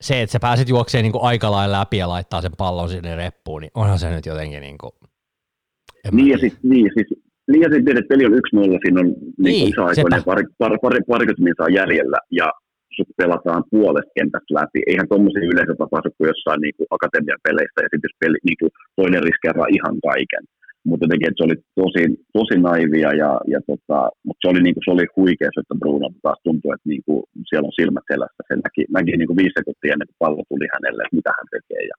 [0.00, 3.62] se, että sä pääset juokseen niin aika lailla läpi ja laittaa sen pallon sinne reppuun,
[3.62, 4.92] niin onhan se nyt jotenkin niin kuin,
[6.12, 8.38] niin, ja siis, niin, siis, niin ja sitten että peli on 1-0,
[8.82, 12.46] siinä on niin, niin isoaikoinen pari, pari, pari, parikymmentä saa jäljellä, ja
[12.96, 14.80] sut pelataan puolesta kentästä läpi.
[14.90, 18.58] Eihän tuommoisia yleensä tapahdu kuin jossain niin kuin akatemian peleissä, ja sitten jos peli, niin
[18.60, 20.44] kuin toinen riskeeraa ihan kaiken.
[20.88, 22.02] Mutta jotenkin, että se oli tosi,
[22.36, 26.08] tosi naivia, ja, ja tota, mutta se oli, niin kuin, se oli huikea, että Bruno
[26.24, 28.40] taas tuntui, että niin kuin, siellä on silmät selässä.
[28.48, 31.48] Se näki, näki niin kuin viisi sekuntia ennen kuin pallo tuli hänelle, että mitä hän
[31.54, 31.82] tekee.
[31.90, 31.96] Ja,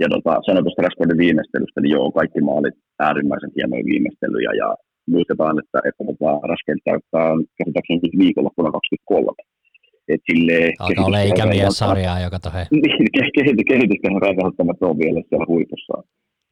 [0.00, 4.68] ja tota, sanoin tuosta Rashfordin viimeistelystä, niin joo, kaikki maalit äärimmäisen hienoja viimeistelyjä, ja
[5.14, 9.32] muistetaan, että, että tota, Rashford täyttää käsittääkseni viikonloppuna 23
[10.14, 12.66] et sille Alkaa olla ikämies-sarjaa, joka tohe.
[12.70, 15.94] Niin, kehitys, kehitystähän välttämättä on vielä siellä huipussa.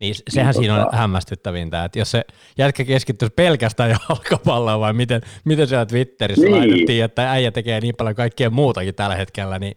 [0.00, 0.88] Niin, sehän niin, siinä tota...
[0.92, 2.22] on hämmästyttävintä, että jos se
[2.58, 6.56] jätkä keskittyisi pelkästään jalkapalloon vai miten, miten siellä Twitterissä niin.
[6.56, 9.74] laitettiin, että äijä tekee niin paljon kaikkea muutakin tällä hetkellä, niin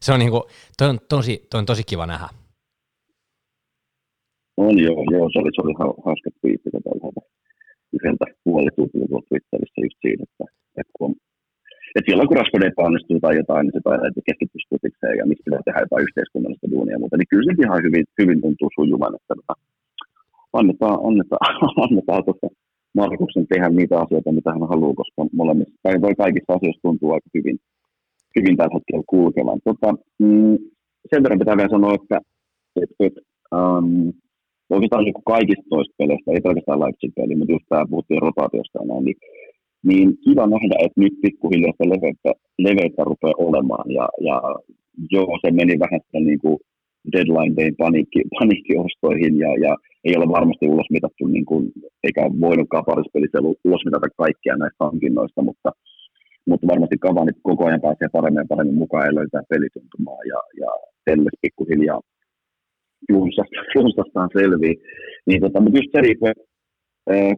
[0.00, 0.46] se on, niinku,
[0.78, 2.28] toi on, tosi, toi on tosi kiva nähdä.
[4.56, 5.74] On joo, joo se oli, se oli
[6.06, 7.20] hauska twiitti täältä
[7.96, 10.44] yhdeltä puolitutulta Twitterissä just siinä, että,
[10.80, 11.12] että kun
[11.96, 15.62] että silloin kun Rashford epäonnistuu tai jotain, niin se taidaan keskittyä stutikseen ja miksi pitää
[15.64, 17.16] tehdä jotain yhteiskunnallista duunia ja muuta.
[17.16, 19.54] Niin kyllä se ihan hyvin, hyvin tuntuu sujuvan, että tota,
[20.58, 21.46] annetaan, annetaan,
[21.86, 22.48] annetaan tuossa
[22.98, 27.28] Markuksen tehdä niitä asioita, mitä hän haluaa, koska molemmissa, tai voi kaikissa asioissa tuntuu aika
[27.36, 27.56] hyvin,
[28.36, 29.60] hyvin tällä hetkellä kulkevan.
[29.68, 29.88] Tota,
[30.24, 30.56] mm,
[31.10, 32.18] sen verran pitää vielä sanoa, että
[32.82, 33.16] et, et,
[33.56, 34.12] um,
[34.70, 39.04] oikeastaan niin kaikista toista peleistä, ei pelkästään Leipzig peli, mutta just tämä puhuttiin rotaatiosta näin,
[39.04, 39.18] niin
[39.88, 43.86] niin kiva nähdä, että nyt pikkuhiljaa se leveyttä, leveyttä rupeaa olemaan.
[43.98, 44.36] Ja, ja
[45.14, 46.58] joo, se meni vähän sitä niin kuin
[47.12, 49.72] deadline day paniikki, paniikkiostoihin ja, ja
[50.04, 51.72] ei ole varmasti ulos mitattu, niin kuin,
[52.04, 52.84] eikä voinutkaan
[53.64, 55.70] ulos mitata kaikkia näistä hankinnoista, mutta,
[56.48, 60.70] mutta varmasti Cavani koko ajan pääsee paremmin ja paremmin mukaan ja löytää pelituntumaa ja, ja
[61.42, 62.00] pikkuhiljaa
[63.74, 64.74] junstastaan selvii.
[65.26, 66.32] Niin, tota, mutta just se, että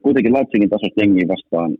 [0.02, 1.70] kuitenkin Leipzigin tasosta jengiä vastaan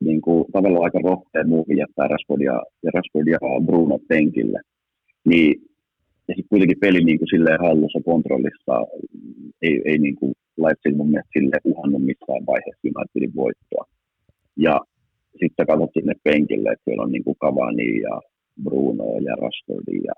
[0.00, 4.60] niin kuin, tavallaan aika rohkea muuvi jättää Rashfordia ja, Rashfordia Bruno penkille.
[5.24, 5.50] Niin,
[6.28, 8.74] ja sitten kuitenkin peli niin kuin silleen hallussa, kontrollissa,
[9.62, 13.84] ei, ei niin kuin Leipzig mun mielestä sille uhannut missään vaiheessa Unitedin voittoa.
[14.56, 14.80] Ja
[15.40, 18.20] sitten katsottiin ne penkille, että siellä on niin kuin Cavani ja
[18.64, 19.96] Bruno ja Rashfordi.
[20.08, 20.14] Ja,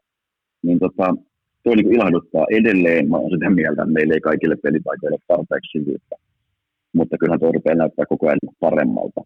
[0.63, 1.07] niin tota,
[1.63, 3.11] tuo niin ilahduttaa edelleen.
[3.11, 6.17] Mä olen sitä mieltä, että meillä ei kaikille pelipaikoille tarpeeksi syvyyttä.
[6.93, 9.21] Mutta kyllähän tuo rupeaa näyttää koko ajan paremmalta.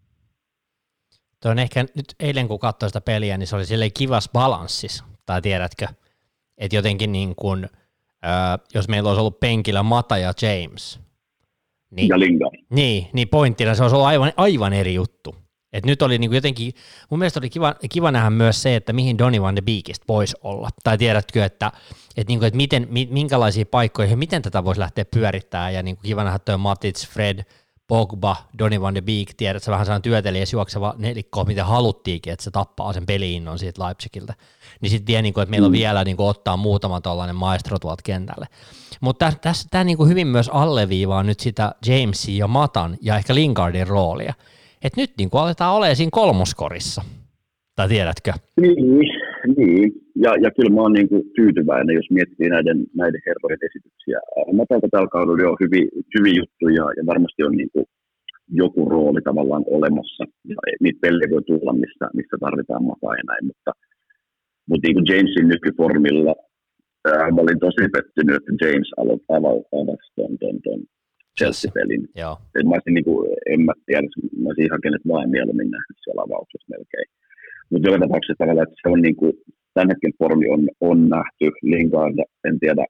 [1.41, 5.03] Tuo on ehkä nyt eilen kun katsoin sitä peliä, niin se oli silleen kivas balanssis,
[5.25, 5.87] tai tiedätkö,
[6.57, 7.63] että jotenkin niin kuin,
[8.25, 10.99] äh, jos meillä olisi ollut penkillä Mata ja James,
[11.91, 12.45] niin, ja Linda.
[12.69, 15.35] Niin, niin pointtina se olisi ollut aivan, aivan eri juttu.
[15.73, 16.73] Et nyt oli niin kuin jotenkin,
[17.09, 20.35] mun mielestä oli kiva, kiva nähdä myös se, että mihin Donny van de Beekistä voisi
[20.41, 20.69] olla.
[20.83, 21.71] Tai tiedätkö, että,
[22.17, 25.73] että, niin kuin, että miten, minkälaisia paikkoja, miten tätä voisi lähteä pyörittämään.
[25.73, 27.43] Ja niin kuin kiva nähdä tuo Matic, Fred,
[27.87, 32.43] Pogba, Donny van de Beek, tiedät, se vähän sellainen työtelijäs juokseva nelikko, mitä haluttiinkin, että
[32.43, 34.33] se tappaa sen peliinnon siitä Leipzigiltä.
[34.81, 35.77] Niin sitten vie, niin kuin, että meillä on mm.
[35.77, 38.47] vielä niin kuin, ottaa muutama tuollainen maestro tuolta kentälle.
[39.01, 43.87] Mutta tässä tämä niin hyvin myös alleviivaa nyt sitä Jamesin ja Matan ja ehkä Lingardin
[43.87, 44.33] roolia.
[44.83, 47.01] Että nyt niin kuin, aletaan olemaan siinä kolmoskorissa.
[47.75, 48.31] Tai tiedätkö?
[48.61, 48.99] Niin,
[49.57, 49.91] niin.
[50.23, 54.17] Ja, ja kyllä mä oon niin kuin tyytyväinen, jos miettii näiden, näiden herrojen esityksiä.
[54.59, 57.85] Matalta tällä kaudella on hyvin, hyvin juttu ja, varmasti on niin kuin
[58.61, 60.23] joku rooli tavallaan olemassa.
[60.49, 63.71] Ja niitä pelejä voi tulla, missä, missä tarvitaan mataa ja näin, mutta,
[64.69, 66.33] mutta niin kuin Jamesin nykyformilla
[67.11, 68.89] ää, mä olin tosi pettynyt, että James
[70.15, 70.81] ton, ton
[71.37, 72.03] Chelsea-pelin.
[72.21, 72.35] Joo.
[72.69, 73.21] mä olisin, niin kuin,
[73.53, 74.07] en mä tiedä,
[74.41, 77.07] mä olisin ihan kenet vaan mieluummin nähnyt siellä avauksessa melkein.
[77.69, 79.33] Mutta joka tapauksessa tavallaan, että se on niin kuin,
[79.73, 81.47] tämän hetken formi on, on nähty.
[81.71, 82.83] Lingard, en tiedä,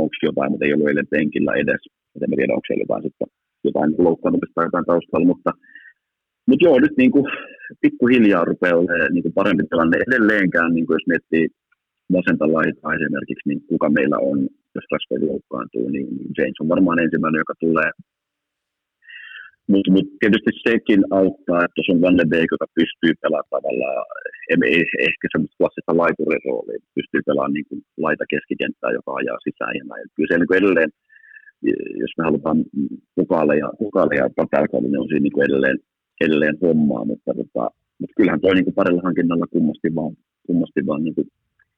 [0.00, 1.82] onko jotain, mutta ei ollut eilen penkillä edes.
[2.22, 3.28] En tiedä, onko siellä jotain, sitten,
[3.68, 5.50] jotain loukkaantumista tai jotain taustalla, mutta
[6.48, 7.26] mutta joo, nyt niin kuin,
[7.80, 11.46] pikkuhiljaa rupeaa olemaan niin kuin parempi tilanne edelleenkään, niin kuin jos miettii
[12.12, 14.38] vasenta laitaa esimerkiksi, niin kuka meillä on,
[14.76, 17.90] jos Rashford loukkaantuu, niin James on varmaan ensimmäinen, joka tulee
[19.72, 24.06] mutta mut tietysti sekin auttaa, että jos on Van de Beek, joka pystyy pelaamaan tavallaan,
[24.72, 29.74] ei, ehkä semmoista klassista laiturin roolia, pystyy pelaamaan niin kuin laita keskikenttää, joka ajaa sisään
[29.78, 30.06] ja näin.
[30.14, 30.90] Kyllä se niin edelleen,
[32.02, 32.58] jos me halutaan
[33.18, 35.78] mukaaleja, mukaaleja tällä kaudella, niin on siinä niin kuin edelleen,
[36.24, 37.64] edelleen hommaa, mutta, tota,
[38.00, 40.12] mutta kyllähän toi niin kuin parilla hankinnalla kummasti vaan,
[40.46, 41.28] kummasti vaan niin kuin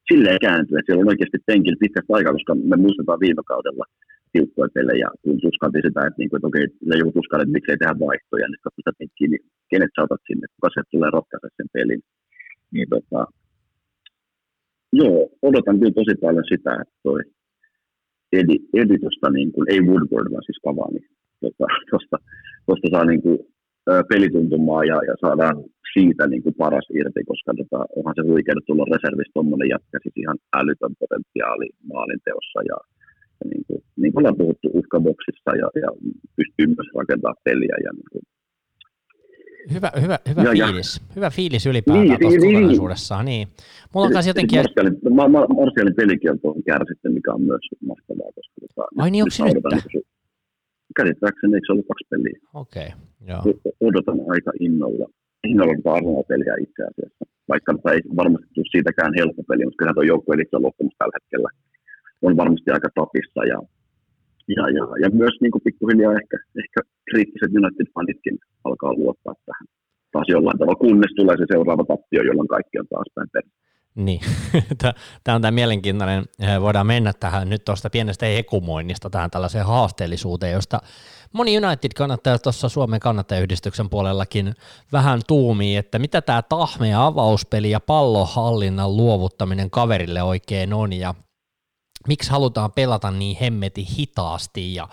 [0.09, 3.85] silleen kääntyy, että siellä on oikeasti penkillä pitkästä aikaa, koska me muistetaan viime kaudella,
[4.33, 7.77] tiukkoja pelejä, kun tuskalti sitä, että, niin kuin, että okei, okay, joku tuskalle, että miksei
[7.77, 11.57] tehdä vaihtoja, niin katso sitä penkkiä, niin kenet sä otat sinne, kuka se tulee ratkaista
[11.57, 12.01] sen pelin.
[12.73, 13.19] Niin, tota,
[14.99, 17.21] joo, odotan kyllä tosi paljon sitä, että toi
[18.39, 18.97] Edi, Edi
[19.37, 21.01] niin kuin, ei Woodward, vaan siis Cavani,
[21.43, 22.17] tota, tosta,
[22.67, 23.37] tosta saa niin kuin,
[23.85, 25.55] pelituntumaa ja, ja saadaan
[25.93, 30.17] siitä niin kuin paras irti, koska tota, onhan se huikeaa tulla reservistä tuommoinen jätkä, siis
[30.23, 32.77] ihan älytön potentiaali maalinteossa ja,
[33.39, 35.89] ja niin, kuin, niin kuin ollaan puhuttu uhkaboksissa ja, ja
[36.37, 38.23] pystyy myös rakentamaan peliä ja niin kuin,
[39.73, 40.97] Hyvä, hyvä, hyvä, ja, fiilis.
[40.97, 41.13] Ja.
[41.15, 43.25] hyvä fiilis ylipäätään niin, tuossa niin, kokonaisuudessaan.
[43.25, 43.47] Niin.
[43.93, 44.59] Mulla on kanssa jotenkin...
[44.59, 44.97] Marsialin,
[45.55, 48.31] Marsialin pelikielto on kärsitty, mikä on myös mahtavaa.
[48.35, 50.03] Koska, tota, Ai niin, onko se nyt?
[50.97, 52.37] Käsittääkseni eikö se ollut kaksi peliä?
[52.53, 52.99] Okei, okay,
[53.29, 53.41] joo.
[53.87, 55.07] Odotan aika innolla
[55.47, 57.23] innolla tätä Arsenal-peliä itse asiassa.
[57.51, 61.49] Vaikka ei varmasti tule siitäkään helppo peli, mutta kyllä tuo joukkue on loppumassa tällä hetkellä.
[62.27, 63.59] On varmasti aika tapissa ja,
[64.57, 69.67] ja, ja, ja myös niin kuin pikkuhiljaa ehkä, ehkä kriittiset United-fanitkin alkaa luottaa tähän
[70.11, 73.51] taas jollain tavalla, kunnes tulee se seuraava tappio, jolloin kaikki on taas päin perin.
[73.99, 74.21] Niin,
[75.23, 80.53] tämä on tämä mielenkiintoinen, eh, voidaan mennä tähän nyt tuosta pienestä ekumoinnista tähän tällaiseen haasteellisuuteen,
[80.53, 80.81] josta
[81.33, 84.55] moni United-kannattaja tuossa Suomen kannattajayhdistyksen puolellakin
[84.91, 91.13] vähän tuumii, että mitä tämä tahmea avauspeli ja pallohallinnan luovuttaminen kaverille oikein on ja
[92.07, 94.87] miksi halutaan pelata niin hemmeti hitaasti ja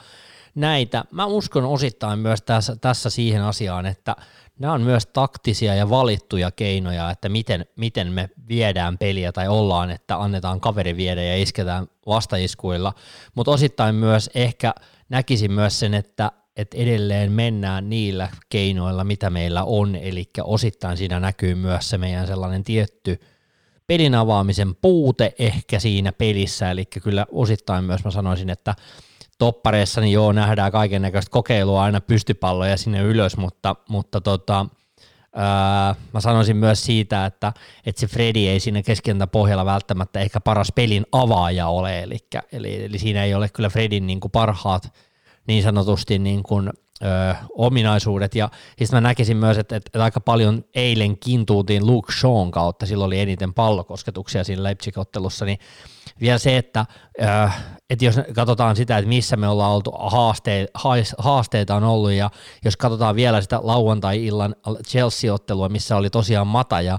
[0.57, 1.05] näitä.
[1.11, 4.17] Mä uskon osittain myös tässä, tässä siihen asiaan, että
[4.59, 9.91] nämä on myös taktisia ja valittuja keinoja, että miten, miten me viedään peliä tai ollaan,
[9.91, 12.93] että annetaan kaveri viedä ja isketään vastaiskuilla,
[13.35, 14.75] mutta osittain myös ehkä
[15.09, 21.21] näkisin myös sen, että, että edelleen mennään niillä keinoilla, mitä meillä on, eli osittain siinä
[21.21, 23.21] näkyy myös se meidän sellainen tietty
[23.87, 28.75] pelin avaamisen puute ehkä siinä pelissä, eli kyllä osittain myös mä sanoisin, että
[29.39, 34.67] toppareissa, niin joo, nähdään kaiken näköistä kokeilua aina pystypalloja sinne ylös, mutta, mutta tota,
[35.35, 37.53] ää, mä sanoisin myös siitä, että,
[37.87, 42.19] että se Freddy ei siinä keskentä pohjalla välttämättä ehkä paras pelin avaaja ole, eli,
[42.53, 44.93] eli, eli siinä ei ole kyllä Fredin niin kuin parhaat
[45.47, 46.71] niin sanotusti niin kuin,
[47.03, 52.51] ö, ominaisuudet, ja siis mä näkisin myös, että, että, aika paljon eilen kintuutiin Luke Shawn
[52.51, 55.59] kautta, silloin oli eniten pallokosketuksia siinä Leipzig-ottelussa, niin
[56.21, 56.87] vielä se, että,
[57.23, 60.79] äh, että jos katsotaan sitä, että missä me ollaan oltu, haasteita,
[61.19, 62.31] haasteita on ollut, ja
[62.65, 64.55] jos katsotaan vielä sitä lauantai-illan
[64.87, 66.99] Chelsea-ottelua, missä oli tosiaan Mata ja,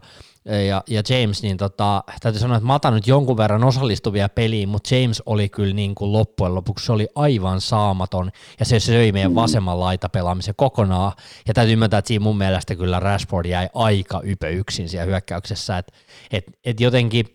[0.67, 4.95] ja, ja James, niin tota, täytyy sanoa, että Mata nyt jonkun verran osallistuvia peliin, mutta
[4.95, 9.35] James oli kyllä niin kuin loppujen lopuksi, se oli aivan saamaton, ja se söi meidän
[9.35, 11.11] vasemman laita pelaamisen kokonaan,
[11.47, 15.77] ja täytyy ymmärtää, että siinä mun mielestä kyllä Rashford jäi aika ypö yksin siellä hyökkäyksessä,
[15.77, 15.93] että
[16.31, 17.25] et, et jotenkin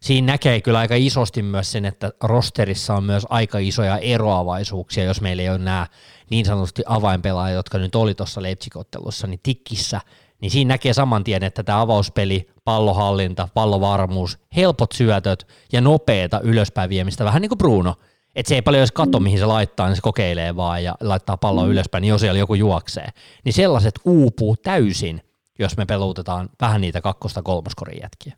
[0.00, 5.20] siinä näkee kyllä aika isosti myös sen, että rosterissa on myös aika isoja eroavaisuuksia, jos
[5.20, 5.86] meillä ei ole nämä
[6.30, 10.00] niin sanotusti avainpelaajat, jotka nyt oli tuossa Leipzig-ottelussa, niin tikkissä,
[10.40, 16.90] niin siinä näkee saman tien, että tämä avauspeli, pallohallinta, pallovarmuus, helpot syötöt ja nopeeta ylöspäin
[16.90, 17.94] viemistä, vähän niin kuin Bruno,
[18.36, 21.36] että se ei paljon edes katso, mihin se laittaa, niin se kokeilee vaan ja laittaa
[21.36, 21.70] palloa mm.
[21.70, 23.08] ylöspäin, niin jos siellä joku juoksee.
[23.44, 25.20] Niin sellaiset uupuu täysin,
[25.58, 28.32] jos me pelutetaan vähän niitä kakkosta kolmoskorin jätkiä.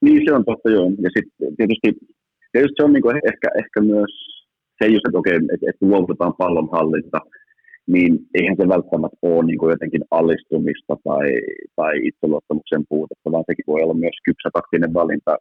[0.00, 0.84] Niin, se on totta, joo.
[0.84, 1.88] Ja sitten tietysti,
[2.52, 4.12] tietysti se on niinku ehkä, ehkä myös
[4.78, 7.20] se just, että okei, että, että luovutetaan pallon hallinta,
[7.94, 11.26] niin eihän se välttämättä ole niin kuin jotenkin allistumista tai,
[11.78, 15.32] tai itseluottamuksen puutetta, vaan sekin voi olla myös kypsä taktinen valinta,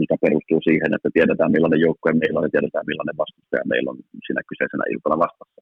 [0.00, 3.98] mikä perustuu siihen, että tiedetään millainen joukkue meillä on ja tiedetään millainen vastustaja meillä on
[4.26, 5.60] siinä kyseisenä iltana vastassa.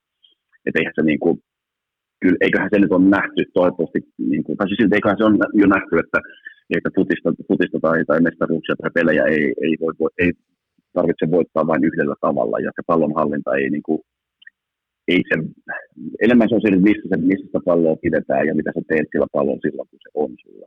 [0.66, 1.34] Että eihän se niin kuin,
[2.22, 4.00] kyllä, eiköhän se nyt on nähty toivottavasti,
[4.32, 6.20] niin kuin, tai siis eiköhän se on jo nähty, että
[6.76, 10.32] että futista, futista tai, tai mestaruuksia tai pelejä ei, ei, voi, ei
[10.92, 14.00] tarvitse voittaa vain yhdellä tavalla, ja se pallonhallinta ei, niin kuin,
[15.12, 15.34] ei se,
[16.24, 19.28] enemmän se on siinä, missä, se, missä sitä palloa pidetään ja mitä sä teet sillä
[19.36, 20.66] pallon silloin, kun se on sulla.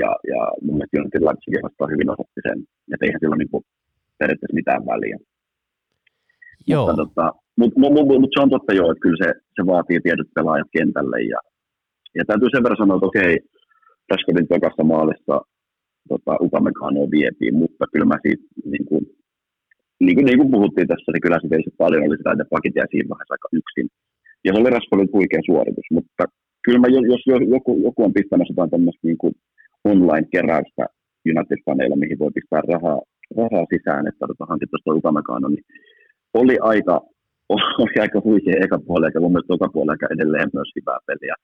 [0.00, 2.58] Ja, ja mun mielestä United Leipzig vastaa hyvin osoitti sen,
[2.92, 3.64] että eihän sillä niin kuin,
[4.18, 5.16] periaatteessa mitään väliä.
[6.72, 6.86] Joo.
[6.86, 7.26] Mutta, tota,
[7.58, 10.70] mutta, mutta, mutta, mutta, se on totta joo, että kyllä se, se vaatii tietyt pelaajat
[10.76, 11.18] kentälle.
[11.32, 11.40] Ja,
[12.18, 13.32] ja täytyy sen verran sanoa, että okei,
[14.10, 15.34] Rashfordin tokassa maalissa
[16.08, 19.02] tota, Upamecanoa vietiin, mutta kyllä mä siitä, niin kuin,
[20.06, 22.88] niin kuin, niin kuin puhuttiin tässä, niin kyllä se paljon oli sitä, että pakit jäi
[22.90, 23.86] siinä vaiheessa aika yksin.
[24.44, 26.22] Ja se oli Rashfordin huikea suoritus, mutta
[26.64, 27.22] kyllä mä, jos,
[27.56, 29.34] joku, joku on pistämässä jotain tämmöistä niin kuin
[29.92, 30.84] online-keräystä
[31.32, 33.00] United-faneilla, mihin voi pistää rahaa,
[33.40, 35.64] rahaa sisään, että tota, hankit tuosta Upamecano, niin
[36.40, 36.96] oli aika,
[37.82, 41.34] oli aika huikea eka puoli, eikä mun mielestä puoli edelleen myös hyvää peliä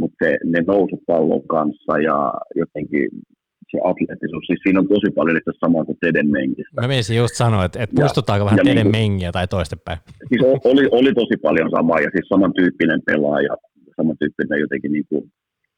[0.00, 3.08] mutta ne nousut pallon kanssa ja jotenkin
[3.70, 6.80] se atleettisuus, siis siinä on tosi paljon itse samaa kuin Teden Mengistä.
[6.80, 9.98] Mä menisin just sanoa, että, että muistuttaako vähän Teden niin Mengiä tai toistepäin.
[10.28, 13.54] Siis oli, oli tosi paljon samaa ja siis samantyyppinen pelaaja,
[13.96, 15.22] samantyyppinen jotenkin niin kuin,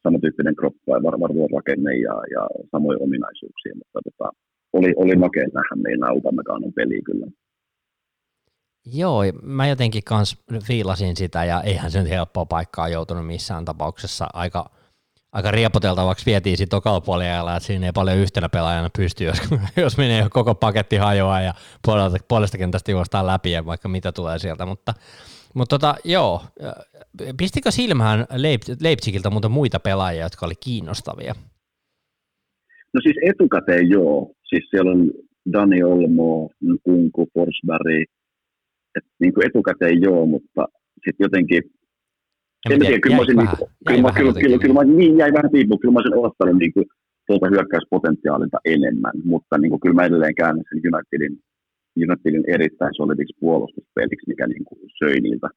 [0.03, 4.27] samantyyppinen kroppa ja var, rakenne ja, ja samoja ominaisuuksia, mutta tota,
[4.73, 7.27] oli, oli makea nähdä meidän Upamecano'n peli kyllä.
[8.95, 14.27] Joo, mä jotenkin kans fiilasin sitä ja eihän se nyt helppoa paikkaa joutunut missään tapauksessa.
[14.33, 14.71] Aika,
[15.33, 19.39] aika riepoteltavaksi vietiin sitten tokalla puolella, että siinä ei paljon yhtenä pelaajana pysty, jos,
[19.85, 24.39] jos menee koko paketti hajoaa ja puolesta, puolesta kentästä juostaan läpi ja vaikka mitä tulee
[24.39, 24.95] sieltä, mutta,
[25.55, 26.43] mutta tota, joo,
[27.37, 28.27] pistikö silmään
[28.81, 31.35] Leipzigiltä muuten muita pelaajia, jotka oli kiinnostavia?
[32.95, 35.11] No siis etukäteen joo, siis siellä on
[35.53, 36.51] Dani Olmo,
[36.83, 38.09] Kunku, Forsberg,
[38.97, 41.63] et niin kuin etukäteen joo, mutta sitten jotenkin
[42.71, 43.49] en tiedä, kyllä mä olisin, niin,
[43.89, 46.87] kyllä, kyllä, kyllä, kyllä, mä, niin jäi vähän tiipu, kyllä mä olisin ottanut niin kuin,
[47.27, 51.35] tuolta hyökkäyspotentiaalilta enemmän, mutta niin kuin, kyllä mä edelleen käännän sen Unitedin,
[52.07, 55.49] Unitedin erittäin solidiksi puolustuspeliksi, mikä niin kuin, söi niiltä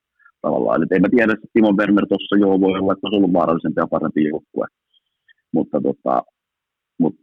[0.41, 0.83] tavallaan.
[0.83, 3.79] Et en mä tiedä, että Timo Werner tuossa joo voi olla, että olisi ollut vaarallisempi
[3.81, 4.67] ja parempi joukkue,
[5.55, 6.13] mutta tota,
[7.01, 7.15] mut,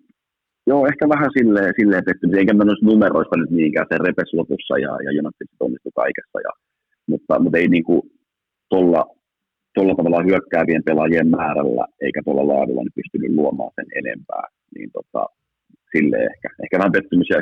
[0.66, 4.75] joo, ehkä vähän silleen, silleen pettynyt, eikä mä noista numeroista nyt niinkään, se repes lopussa
[4.85, 6.53] ja, ja United onnistui kaikessa, ja,
[7.11, 8.03] mutta, mutta ei niin kuin,
[8.71, 9.03] tuolla
[9.75, 14.45] tuolla tavalla hyökkäävien pelaajien määrällä eikä tuolla laadulla niin pystynyt luomaan sen enempää.
[14.75, 15.23] Niin tota,
[15.93, 17.37] sille ehkä, ehkä vähän pettymyksiä.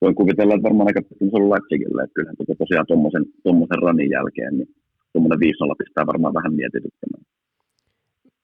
[0.00, 4.10] Voin kuvitella, että varmaan aika pettymys on Leipzigille, että kyllähän tota tosiaan tuommoisen, tuommoisen ranin
[4.10, 4.68] jälkeen, niin
[5.12, 7.24] tuommoinen 5 pistää varmaan vähän mietityttämään.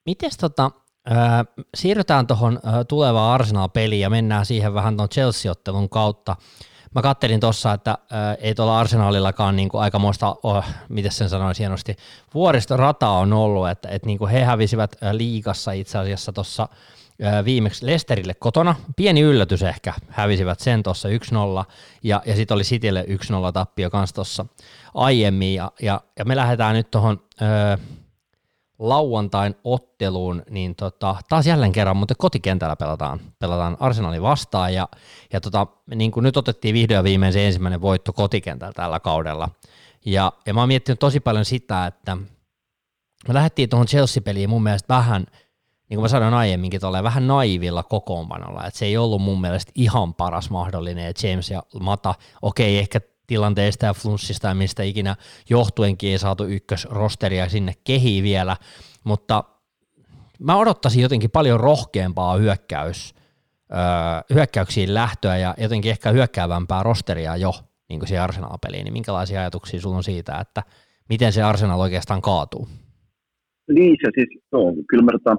[0.06, 0.70] Mites tota,
[1.12, 6.36] äh, siirrytään tuohon äh, tulevaan Arsenal-peliin ja mennään siihen vähän tuon Chelsea-ottelun kautta
[6.94, 11.96] mä kattelin tuossa, että ää, ei tuolla Arsenalillakaan niin aikamoista, oh, miten sen sanoisi hienosti,
[12.34, 16.68] vuoristorata on ollut, että, että niin he hävisivät liigassa itse asiassa tuossa
[17.44, 18.74] viimeksi Lesterille kotona.
[18.96, 21.12] Pieni yllätys ehkä, hävisivät sen tuossa 1-0,
[22.02, 23.04] ja, ja sitten oli Citylle
[23.48, 24.46] 1-0 tappio kanssa tuossa
[24.94, 27.22] aiemmin, ja, ja, ja me lähdetään nyt tuohon
[28.78, 34.88] lauantain otteluun, niin tota, taas jälleen kerran, mutta kotikentällä pelataan, pelataan Arsenalin vastaan, ja,
[35.32, 39.48] ja tota, niin kuin nyt otettiin vihdoin viimein se ensimmäinen voitto kotikentällä tällä kaudella,
[40.04, 42.16] ja, ja mä oon miettinyt tosi paljon sitä, että
[43.28, 45.26] me lähdettiin tuohon Chelsea-peliin mun mielestä vähän,
[45.88, 49.72] niin kuin mä sanoin aiemminkin, että vähän naivilla kokoonpanolla, että se ei ollut mun mielestä
[49.74, 55.16] ihan paras mahdollinen, että James ja Mata, okei, ehkä tilanteesta ja flunssista ja mistä ikinä
[55.50, 58.56] johtuenkin ei saatu ykkösrosteria sinne kehiin vielä,
[59.04, 59.44] mutta
[60.40, 63.14] mä odottaisin jotenkin paljon rohkeampaa hyökkäys,
[63.72, 63.78] öö,
[64.34, 67.52] hyökkäyksiin lähtöä ja jotenkin ehkä hyökkäävämpää rosteria jo
[67.88, 70.62] niin kuin siihen Arsenal-peliin, niin minkälaisia ajatuksia sulla on siitä, että
[71.08, 72.68] miten se Arsenal oikeastaan kaatuu?
[73.72, 74.58] Niin se siis, no,
[74.88, 75.36] kyllä mä,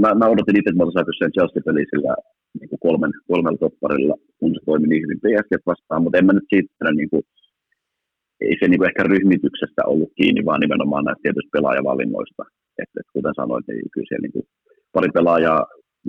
[0.00, 2.14] mä, mä odotin itse, että mä olisin sen Chelsea-peliin sillä
[2.60, 6.32] niin kuin kolmen, kolmella topparilla, kun se toimi niin hyvin PSG vastaan, mutta en mä
[6.32, 7.22] nyt siitä niin kuin,
[8.40, 12.42] ei se niin kuin ehkä ryhmityksestä ollut kiinni, vaan nimenomaan näistä tietysti pelaajavalinnoista.
[12.82, 14.46] Että, että kuten sanoit, niin kyllä siellä niin kuin
[14.94, 15.60] pari pelaajaa,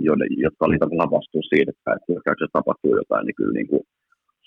[0.06, 3.82] joille, jotka oli tavallaan vastuussa siitä, että, että hyökkäyksessä tapahtuu jotain, niin kyllä niin kuin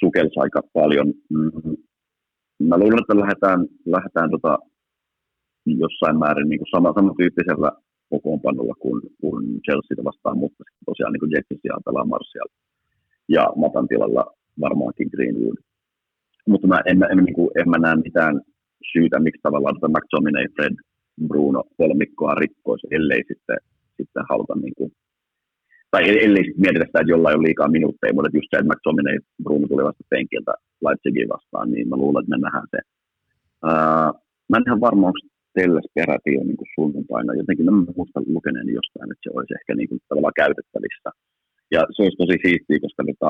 [0.02, 1.08] sukelsi aika paljon.
[1.36, 1.78] Mm.
[2.70, 3.60] Mä luulen, että lähdetään,
[3.96, 4.54] lähdetään tota,
[5.66, 7.72] jossain määrin niin kuin sama, samantyyppisellä
[8.14, 12.50] kokoonpanolla kuin, kuin Chelsea vastaan, mutta tosiaan niin Jetsin sijaan pelaa Martial
[13.36, 14.24] ja Matan tilalla
[14.64, 15.60] varmaankin Greenwood.
[16.52, 18.36] Mutta mä en, en, niin kuin, en mä näe mitään
[18.92, 20.76] syytä, miksi tavallaan tätä McTominay, Fred,
[21.28, 23.60] Bruno kolmikkoa rikkoisi, ellei sitten,
[23.98, 24.92] sitten haluta niin kuin,
[25.92, 29.18] tai ellei sitten mietitä sitä, että jollain on liikaa minuutteja, mutta just se, että McTominay,
[29.44, 30.54] Bruno tuli vasta penkiltä
[30.86, 32.80] Leipzigin vastaan, niin mä luulen, että me nähdään se.
[33.70, 34.10] Uh,
[34.50, 35.20] mä en ihan varma, onko
[35.56, 37.40] Telles peräti jo niin sunnuntaina.
[37.42, 41.10] Jotenkin mä muistan lukeneeni jostain, että se olisi ehkä niin kuin tavallaan käytettävissä.
[41.76, 43.30] Ja se olisi tosi siistiä, koska tota,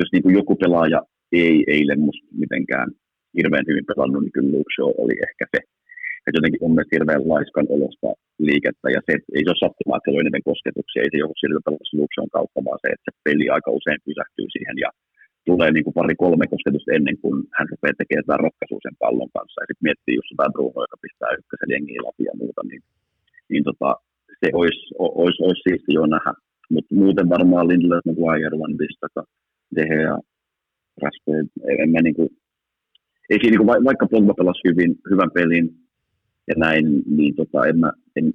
[0.00, 1.00] jos niin kuin joku pelaaja
[1.42, 2.88] ei eilen musta mitenkään
[3.36, 5.60] hirveän hyvin pelannut, niin kyllä Luke Shaw oli ehkä se.
[6.24, 8.08] Että jotenkin on mielestä hirveän laiskan olosta
[8.48, 11.36] liikettä, ja se, ei se ole sattumaa, että se on enemmän kosketuksia, ei se johdu
[11.36, 14.90] siitä, että Luke Shawn kautta, vaan se, että se peli aika usein pysähtyy siihen, ja
[15.48, 19.60] tulee niin kuin pari-kolme kosketusta ennen kuin hän rupeaa tekemään jotain ratkaisua sen pallon kanssa.
[19.60, 22.82] Ja sitten miettii just jotain Bruno, joka pistää ykkösen jengiä läpi ja muuta, niin,
[23.50, 23.90] niin tota,
[24.40, 26.32] se olisi, olisi, olisi siisti jo nähdä.
[26.74, 29.22] Mutta muuten varmaan Lindlöf, Maguire, Van Bissaka,
[29.76, 30.16] Dehe ja
[31.02, 31.48] Rashford,
[31.82, 32.30] en mä niin kuin,
[33.30, 35.66] ei siinä, niin kuin, vaikka Pogba pelasi hyvin, hyvän pelin
[36.48, 36.86] ja näin,
[37.18, 38.26] niin tota, en, mä, en,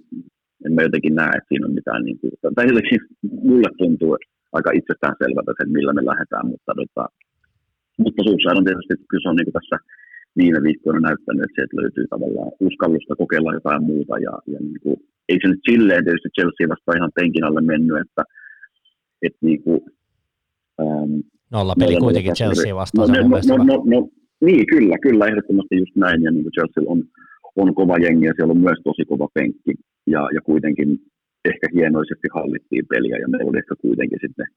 [0.66, 4.39] en mä jotenkin näe, että siinä on mitään, niin kuin, tai jotenkin mulle tuntuu, että
[4.58, 7.04] aika itsestään selvältä että millä me lähdetään, mutta, tota,
[8.02, 9.78] mutta Solskjaer on tietysti, kyllä se on niin tässä
[10.40, 14.98] viime viikkoina näyttänyt, että sieltä löytyy tavallaan uskallusta kokeilla jotain muuta, ja, ja niin kuin,
[15.30, 18.24] ei se nyt silleen tietysti Chelsea vasta ihan penkin alle mennyt, että
[19.26, 19.74] et niinku,
[20.82, 21.14] ähm,
[21.52, 23.08] Nolla peli kuitenkin Chelsea vastaan.
[23.12, 24.10] No, no, no, no, no,
[24.46, 27.04] niin, kyllä, kyllä, ehdottomasti just näin, ja niin kuin Chelsea on,
[27.56, 29.74] on kova jengi, ja siellä on myös tosi kova penkki,
[30.08, 30.90] ja, ja kuitenkin
[31.46, 34.48] ehkä hienoisesti hallittiin peliä, ja meillä oli ehkä kuitenkin sitten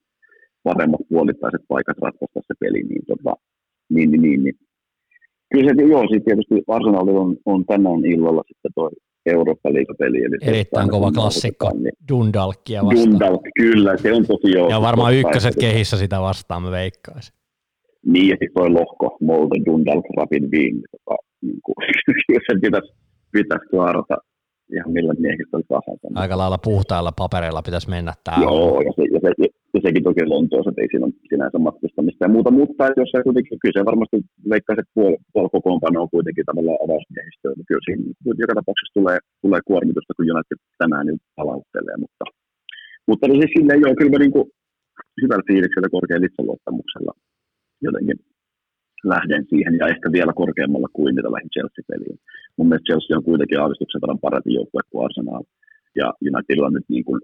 [0.63, 3.33] paremmat puolittaiset paikat ratkaista se peli, niin, tota,
[3.89, 4.55] niin, niin, niin, niin.
[5.53, 8.89] Kyllä se, joo, siis tietysti Arsenal on, on tänään illalla sitten tuo
[9.25, 10.17] Eurooppa-liigapeli.
[10.23, 11.91] Eli Erittäin kova klassikko, niin.
[12.09, 13.11] Dundalkia vastaan.
[13.11, 14.69] Dundalk, kyllä, se on tosi joo.
[14.69, 17.35] Ja varmaan ykköset kehissä sitä vastaan, mä veikkaisin.
[18.05, 21.75] Niin, ja sitten toi lohko, Molde, Dundalk, Rapid Wien, joka, niin kuin,
[22.47, 22.93] se pitäisi,
[23.31, 24.17] pitäisi klarata
[24.75, 26.05] ihan millä miehistöllä tahansa.
[26.23, 28.45] Aika lailla puhtailla papereilla pitäisi mennä täällä.
[28.45, 29.29] Joo, ja, se, ja, se,
[29.73, 33.23] ja sekin toki Lontoossa, että ei siinä ole sinänsä matkustamista ja muuta, mutta jos se
[33.27, 34.17] kuitenkin, kyllä se varmasti
[34.51, 35.47] leikkaiset puol, puol
[36.03, 38.03] on kuitenkin tavallaan avausmiehistöä, niin kyllä siinä
[38.43, 42.25] joka tapauksessa tulee, tulee kuormitusta, kun United tänään niin palauttelee, mutta,
[43.09, 44.47] mutta niin siis silleen joo, kyllä mä niin kuin,
[45.21, 47.13] hyvällä fiiliksellä korkealla itseluottamuksella
[47.87, 48.17] jotenkin
[49.03, 52.19] lähden siihen ja ehkä vielä korkeammalla kuin mitä lähdin Chelsea-peliin.
[52.57, 55.43] Mun mielestä Chelsea on kuitenkin aavistuksen verran parempi joukkue kuin Arsenal.
[55.95, 57.21] Ja Unitedilla on nyt niin kuin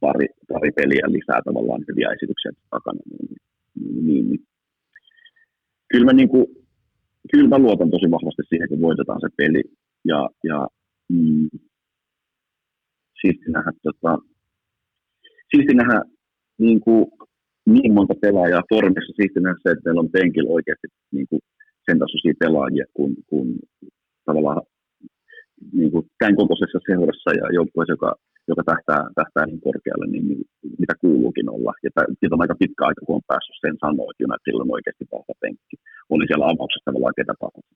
[0.00, 3.02] pari, pari peliä lisää tavallaan hyviä esityksiä takana.
[3.10, 3.36] Niin,
[3.80, 4.42] niin, niin, niin.
[5.90, 6.46] Kyllä, mä niin kuin,
[7.32, 9.62] kyllä mä luotan tosi vahvasti siihen, kun voitetaan se peli.
[10.04, 10.20] Ja,
[10.50, 10.68] ja
[11.08, 11.48] mm,
[13.20, 14.18] siisti nähdä, tota,
[15.50, 15.98] siisti nähdä
[16.58, 17.06] niin kuin,
[17.66, 19.12] niin monta pelaajaa formissa.
[19.40, 21.40] Nähdä se, että meillä on penkillä oikeasti niin kuin
[21.86, 23.48] sen tasoisia pelaajia kuin, kuin
[24.24, 24.62] tavallaan
[25.72, 28.10] niin kuin tämän kokoisessa seurassa ja joukkueessa, joka,
[28.50, 30.42] joka tähtää, tähtää niin korkealle, niin, niin
[30.78, 31.72] mitä kuuluukin olla.
[31.84, 35.04] Ja siitä on aika pitkä aika, kun on päässyt sen sanoa, että Unitedilla on oikeasti
[35.12, 35.76] vahva penkki.
[36.14, 37.74] Oli siellä avauksessa tavallaan ketä tahansa.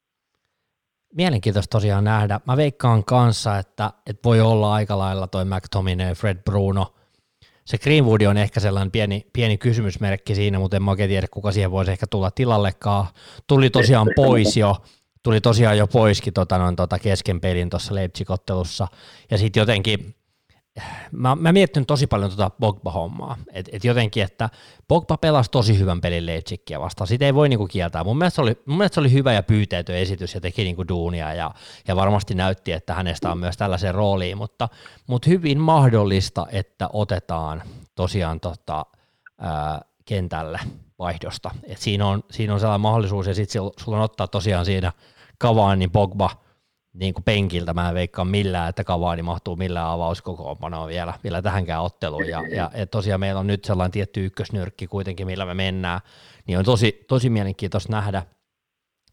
[1.21, 2.41] Mielenkiintoista tosiaan nähdä.
[2.47, 6.85] Mä veikkaan kanssa, että, että voi olla aika lailla toi McTominay, Fred Bruno–
[7.69, 11.53] se Greenwood on ehkä sellainen pieni, pieni kysymysmerkki siinä, mutta en mä oikein tiedä, kuka
[11.53, 13.07] siihen voisi ehkä tulla tilallekaan.
[13.47, 14.77] Tuli tosiaan pois jo,
[15.23, 18.89] tuli tosiaan jo poiskin tota, noin, tota kesken pelin tuossa Leipzig-ottelussa,
[19.31, 20.15] ja sitten jotenkin
[21.13, 24.51] mä, mä miettinyt tosi paljon tuota Pogba-hommaa, että et jotenkin, että
[24.89, 28.05] Pogba pelasi tosi hyvän pelin Leipzigia vastaan, sitä ei voi niinku kieltää.
[28.05, 31.35] Mun mielestä, oli, mun mielestä se oli hyvä ja pyyteetön esitys ja teki niinku duunia
[31.35, 31.51] ja,
[31.89, 34.69] ja varmasti näytti, että hänestä on myös tällaisen rooliin, mutta,
[35.07, 37.63] mutta hyvin mahdollista, että otetaan
[37.95, 38.87] tosiaan tota,
[39.39, 40.61] ää, kentälle
[40.99, 41.51] vaihdosta.
[41.65, 44.93] Et siinä, on, siinä on sellainen mahdollisuus ja sitten sulla on ottaa tosiaan siinä
[45.39, 46.31] Kavaan, niin Pogba–
[46.99, 51.83] niin kuin penkiltä mä en veikkaa millään, että Kavaani mahtuu millään avauskokoonpanoon vielä, vielä tähänkään
[51.83, 52.29] otteluun.
[52.29, 56.01] Ja, ja, ja, tosiaan meillä on nyt sellainen tietty ykkösnyrkki kuitenkin, millä me mennään,
[56.47, 58.23] niin on tosi, tosi mielenkiintoista nähdä.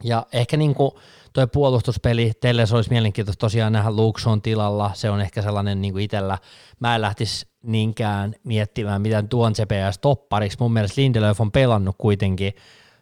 [0.04, 0.92] Ja ehkä niin kuin
[1.34, 5.94] tuo puolustuspeli, teille se olisi mielenkiintoista tosiaan nähdä Luxon tilalla, se on ehkä sellainen niin
[5.94, 6.38] kuin itsellä,
[6.80, 12.54] mä en lähtisi niinkään miettimään, miten tuon CPS toppariksi, mun mielestä Lindelöf on pelannut kuitenkin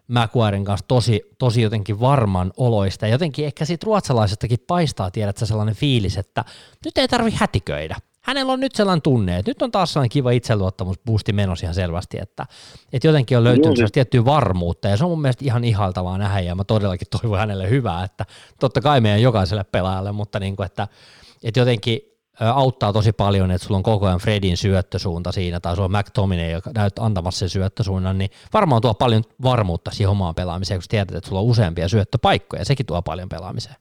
[0.08, 3.06] Maguiren kanssa tosi, tosi jotenkin varman oloista.
[3.08, 6.46] Ja jotenkin ehkä siitä ruotsalaisestakin paistaa, tiedätkö, sellainen fiilis, että
[6.86, 7.96] nyt ei tarvi hätiköidä.
[8.22, 12.18] Hänellä on nyt sellainen tunne, että nyt on taas sellainen kiva itseluottamusboosti menossa ihan selvästi,
[12.22, 12.46] että,
[12.94, 16.40] että jotenkin on löytynyt sellaista tiettyä varmuutta, ja se on mun mielestä ihan ihaltavaa nähdä,
[16.40, 18.26] ja mä todellakin toivon hänelle hyvää, että
[18.60, 20.88] totta kai meidän jokaiselle pelaajalle, mutta niin kuin, että,
[21.44, 25.86] että jotenkin auttaa tosi paljon, että sulla on koko ajan Fredin syöttösuunta siinä, tai sulla
[25.86, 30.80] on McTominay, joka näyt antamassa sen syöttösuunnan, niin varmaan tuo paljon varmuutta siihen omaan pelaamiseen,
[30.80, 33.76] kun tiedät, että sulla on useampia syöttöpaikkoja, ja sekin tuo paljon pelaamiseen.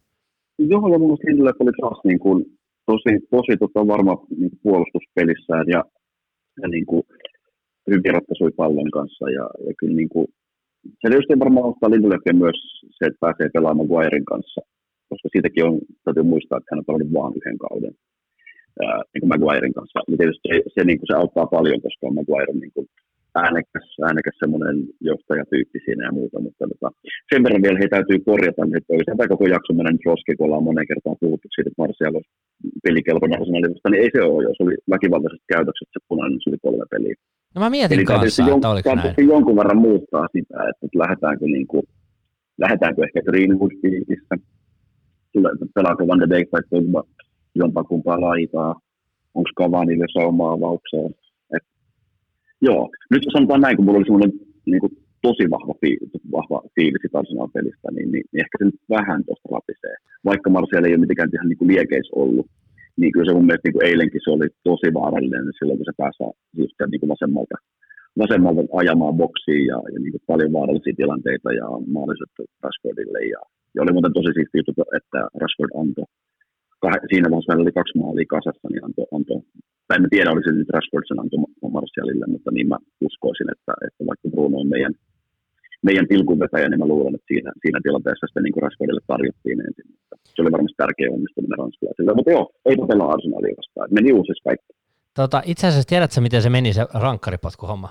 [0.58, 2.38] Joo, ja mun mielestä oli taas niin kuin,
[2.86, 5.84] tosi, tosi tota varma niin kuin puolustuspelissään, ja,
[6.62, 7.02] ja niin kuin,
[7.86, 10.26] hyvin ratkaisui pallon kanssa, ja, ja kyllä niin kuin,
[11.00, 12.58] se tietysti varmaan ottaa Lindelöfia myös
[12.96, 14.60] se, että pääsee pelaamaan Guairin kanssa,
[15.08, 17.94] koska siitäkin on, täytyy muistaa, että hän on pelannut vain yhden kauden
[18.80, 19.98] niin kuin Maguiren kanssa.
[20.08, 22.86] Niin tietysti se, se, niin kuin se auttaa paljon, koska on Maguire niin kuin
[23.44, 24.76] äänekäs, äänekäs semmoinen
[25.10, 26.88] johtajatyyppi siinä ja muuta, mutta tota,
[27.30, 30.68] sen verran vielä he täytyy korjata, että oikeastaan tämä koko jakso mennyt roski, kun ollaan
[30.68, 32.32] moneen kertaan puhuttu siitä, että Martial olisi
[32.86, 36.64] pelikelpoinen arsenalista, niin ei se ole, jos oli väkivaltaiset käytökset se punainen, niin se oli
[36.66, 37.14] kolme peliä.
[37.54, 39.28] No mä mietin Eli kanssa, jon, että oliko näin.
[39.34, 41.84] jonkun verran muuttaa sitä, että, että lähdetäänkö, niin kuin,
[42.62, 44.34] lähdetäänkö ehkä Greenwood piikissä,
[45.74, 47.02] pelaako Van de Beek tai Pogba
[47.54, 48.80] jompaa kumpaa laitaa,
[49.34, 51.14] onko Kavanille saumaa avaukseen.
[51.56, 51.64] Et,
[52.60, 54.32] joo, nyt sanotaan näin, kun mulla oli semmoinen
[54.66, 54.92] niin kuin,
[55.26, 59.96] tosi vahva, fiilis, vahva fiilis Arsenal-pelistä, niin, niin, niin, ehkä se nyt vähän tuosta rapisee.
[60.30, 62.46] Vaikka Martial ei ole mitenkään ihan niin kuin liekeis ollut,
[63.00, 66.00] niin kyllä se mun mielestä niin kuin eilenkin se oli tosi vaarallinen silloin, kun se
[66.02, 66.30] pääsee
[66.60, 67.56] just niin kuin vasemmalta,
[68.22, 72.32] vasemmalta ajamaan boksiin ja, ja niin kuin paljon vaarallisia tilanteita ja mahdolliset
[72.64, 73.20] Rashfordille.
[73.34, 73.40] Ja,
[73.74, 76.08] ja oli muuten tosi siisti juttu, että Rashford antoi
[77.12, 79.40] siinä vaiheessa meillä oli kaksi maalia kasassa, niin antoi, antoi
[79.92, 81.38] tai en tiedä, olisi nyt Rashford sen antoi
[81.76, 82.78] Martialille, mutta niin mä
[83.08, 84.94] uskoisin, että, että vaikka Bruno on meidän,
[85.88, 89.86] meidän pilkunvetäjä, niin mä luulen, että siinä, siinä tilanteessa sitten niin kuin Rashfordille tarjottiin ensin.
[90.34, 92.14] Se oli varmasti tärkeä onnistuminen ranskalaisille.
[92.14, 93.88] Mutta joo, ei pelaa Arsenalia vastaan.
[93.96, 94.72] Meni uusissa kaikki.
[95.20, 97.88] Tota, itse asiassa tiedätkö, miten se meni se rankkaripotkuhomma?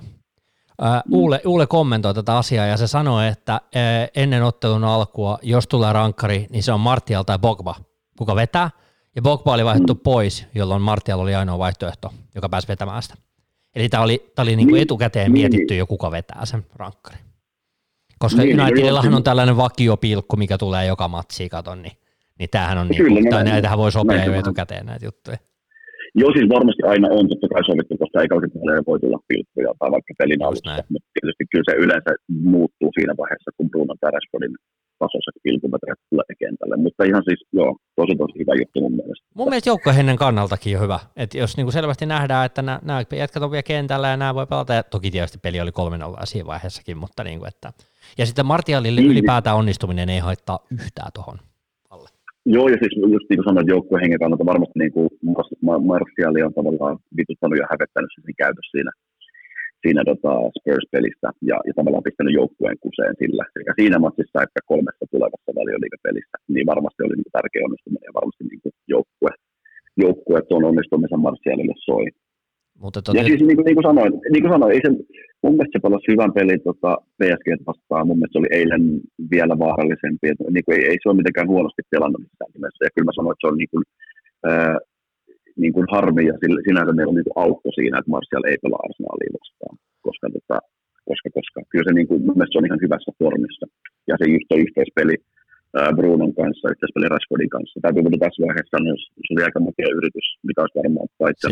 [0.81, 5.67] Uh, Uule, Uule kommentoi tätä asiaa ja se sanoi, että uh, ennen ottelun alkua, jos
[5.67, 7.75] tulee rankkari, niin se on Martial tai Bogba,
[8.21, 8.69] kuka vetää.
[9.15, 9.99] Ja Bogba oli vaihdettu mm.
[9.99, 13.15] pois, jolloin Martial oli ainoa vaihtoehto, joka pääsi vetämään sitä.
[13.75, 17.17] Eli tämä oli, tää oli niinku niin, etukäteen niin, mietitty jo, kuka vetää sen rankkari.
[18.19, 21.95] Koska niin, Unitedillahan on tällainen vakiopilkku, mikä tulee joka matsiin, katon, niin,
[22.39, 25.37] niin tämähän on, niin, kuin, tai näitähän voi sopia jo etukäteen näitä juttuja.
[26.15, 29.89] Joo, siis varmasti aina on totta kai sovittu, koska ei kausipuolella voi tulla pilkkuja tai
[29.95, 32.11] vaikka pelin alussa, mutta tietysti kyllä se yleensä
[32.53, 34.55] muuttuu siinä vaiheessa, kun Bruno tai Rashfordin
[35.03, 39.25] tasoiset pilkumetrit tulee kentälle, mutta ihan siis joo, tosi tosi hyvä juttu mun mielestä.
[39.39, 43.51] Mun mielestä joukkohennen kannaltakin on hyvä, että jos niinku selvästi nähdään, että nämä, jätkät on
[43.51, 45.73] vielä kentällä ja nämä voi pelata, ja toki tietysti peli oli 3-0
[46.23, 47.73] siinä vaiheessakin, mutta niinku, että,
[48.17, 49.11] ja sitten Martialille niin.
[49.11, 51.37] ylipäätään onnistuminen ei haittaa yhtään tuohon
[52.45, 55.09] Joo, ja siis just niin kuin sanoin, joukkueen hengen kannalta varmasti niin kuin
[55.91, 58.91] Martiali on tavallaan vituttanut ja hävettänyt sen käytös siinä,
[59.83, 63.43] siinä tota Spurs-pelistä ja, ja tavallaan pistänyt joukkueen kuseen sillä.
[63.55, 68.43] Sekä siinä matsissa että kolmessa tulevassa valioliikapelissä, niin varmasti oli niin tärkeä onnistuminen ja varmasti
[68.43, 69.31] niin kuin joukkue,
[70.03, 72.05] joukkue tuon onnistumisen Martialille soi.
[72.83, 73.15] Mutta tot...
[73.17, 74.89] Ja siis niin kuin, niin kuin sanoin, niin kuin sanoin ei se,
[75.43, 78.07] mun mielestä se pelasi hyvän pelin tota, PSG vastaan.
[78.07, 78.83] Mun mielestä se oli eilen
[79.33, 80.25] vielä vaarallisempi.
[80.31, 82.81] Et, niin kuin, ei, ei, se ole mitenkään huonosti pelannut missään nimessä.
[82.85, 83.83] Ja kyllä mä sanoin, että se on niin kuin,
[85.63, 86.35] niin kuin harmi ja
[86.67, 89.75] sinänsä meillä on niin kuin aukko siinä, että Martial ei pelaa Arsenalia vastaan.
[90.07, 90.57] Koska, tota,
[91.09, 92.19] koska, koska kyllä se niin kuin,
[92.51, 93.65] se on ihan hyvässä formissa.
[94.09, 95.15] Ja se just yhteispeli
[95.97, 97.79] Brunon kanssa, yhteispeli Rashfordin kanssa.
[97.83, 98.95] Täytyy mutta tässä vaiheessa sanoa,
[99.25, 101.47] se oli aika makea yritys, mikä olisi varmaan paitsi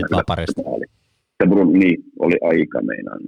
[1.39, 3.19] ja Bruno niin, oli aika meinaan.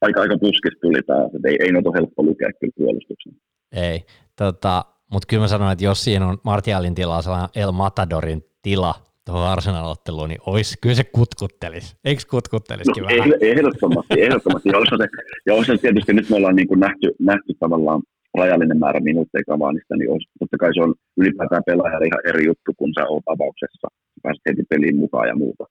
[0.00, 3.32] Aika, aika puskista tuli taas, että ei, ei noita helppo lukea kyllä puolustuksen.
[3.72, 3.98] Ei,
[4.36, 8.94] tota, mutta kyllä mä sanoin, että jos siinä on Martialin tilaa sellainen El Matadorin tila
[9.26, 11.96] tuohon Arsenal-otteluun, niin olisi, kyllä se kutkuttelisi.
[12.04, 13.32] Eikö kutkuttelisikin no, vähän?
[13.40, 14.68] Ehdottomasti, ehdottomasti.
[14.68, 15.08] ja, olisi se,
[15.46, 18.02] ja olisi se tietysti, nyt me ollaan niin kuin nähty, nähty tavallaan
[18.38, 22.70] rajallinen määrä minuutteja kavaanista, niin olisi, totta kai se on ylipäätään pelaajalle ihan eri juttu,
[22.76, 23.88] kun sä oot avauksessa,
[24.22, 25.64] pääset heti peliin mukaan ja muuta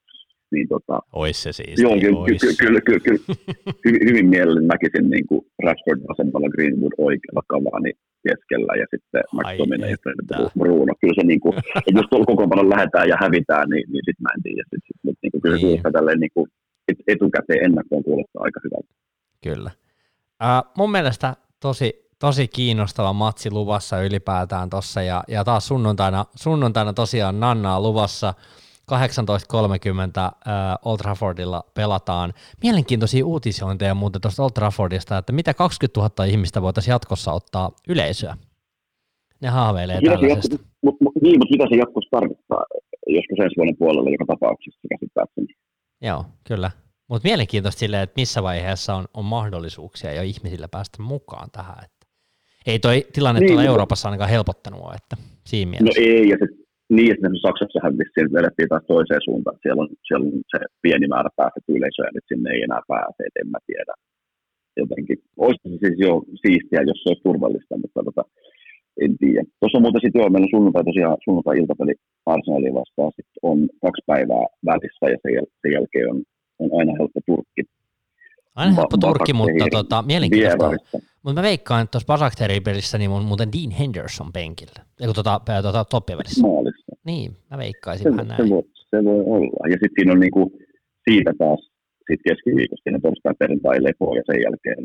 [0.51, 1.79] niin tota, ois se siis.
[1.81, 2.41] Joo, kyllä, ois.
[2.41, 3.19] kyllä, kyllä, kyllä, kyllä
[3.85, 7.91] hyvin, hyvin mielelläni näkisin niin kuin Rashford vasemmalla, Greenwood oikealla, Cavani
[8.27, 9.97] keskellä ja sitten McTominay ja
[10.59, 10.93] Bruno.
[11.01, 14.23] Kyllä se niin kuin, että jos tuolla koko paljon lähdetään ja hävitään, niin, niin sitten
[14.23, 14.63] mä en tiedä.
[14.69, 15.67] Sit, sit, mutta niin kuin, kyllä se niin.
[15.67, 16.47] kuulostaa tälleen niin kuin,
[17.07, 18.93] etukäteen ennakkoon kuulostaa aika hyvältä.
[19.43, 19.71] Kyllä.
[20.43, 26.93] Uh, mun mielestä tosi, tosi kiinnostava matsi luvassa ylipäätään tuossa ja, ja taas sunnuntaina, sunnuntaina
[26.93, 28.33] tosiaan Nannaa luvassa.
[28.89, 28.95] 18.30
[30.23, 30.33] äh,
[30.85, 32.33] Old Traffordilla pelataan.
[32.63, 38.37] Mielenkiintoisia uutisointeja muuten tuosta Old Traffordista, että mitä 20 000 ihmistä voitaisiin jatkossa ottaa yleisöä.
[39.41, 40.53] Ne haaveilee mitä tällaisesta.
[40.53, 42.63] Jatko, mut, mut, niin, mutta mitä se jatkossa tarkoittaa,
[43.07, 45.47] joskus ensi vuoden puolella joka tapauksessa käsittääkseni.
[46.01, 46.71] Joo, kyllä.
[47.07, 51.77] Mutta mielenkiintoista silleen, että missä vaiheessa on, on mahdollisuuksia jo ihmisillä päästä mukaan tähän.
[51.83, 52.07] Että
[52.65, 56.01] ei toi tilanne niin, tuolla Euroopassa ainakaan helpottanut ole, että siinä no mielessä.
[56.01, 56.59] No ei, ja se
[56.95, 61.07] niin, että Saksassahan vissiin vedettiin taas toiseen suuntaan, että siellä on, siellä on se pieni
[61.13, 63.93] määrä pääset yleisöä, ja nyt sinne ei enää pääse, et en mä tiedä.
[64.81, 66.11] Jotenkin, olisi se siis jo
[66.43, 68.23] siistiä, jos se olisi turvallista, mutta tota,
[69.03, 69.43] en tiedä.
[69.59, 71.95] Tuossa on muuten sitten joo, meillä on sunnuntai tosiaan sunnuntai-iltapeli
[72.33, 76.19] Arsenalin vastaan, sitten on kaksi päivää välissä, ja sen, jäl- sen jälkeen on,
[76.61, 77.63] on aina helppo Turkki.
[78.55, 80.97] Aina helppo Turkki, mutta tota, mielenkiintoista.
[81.23, 84.79] Mutta mä veikkaan, että tuossa Basakterin pelissä niin mun muuten Dean Henderson penkillä.
[85.01, 86.47] Eikö tota, tota toppivälissä.
[86.47, 86.91] Maalissa.
[87.05, 88.43] Niin, mä veikkaisin se, vähän näin.
[88.43, 89.67] Se voi, se voi olla.
[89.71, 90.41] Ja sitten siinä on niinku
[91.09, 91.61] siitä taas
[92.07, 94.81] sit keskiviikosta siinä torstai perjantai lepoa ja sen jälkeen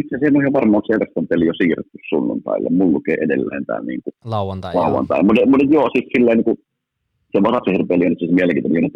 [0.00, 2.68] itse asiassa on ihan varmaan se Everton peli jo siirretty sunnuntaille.
[2.70, 4.74] Mulla lukee edelleen tämä niinku lauantai.
[4.74, 5.22] lauantai.
[5.22, 6.54] Mutta mut, joo, siis silleen niinku,
[7.32, 8.90] se Basakterin peli on siis mielenkiintoinen,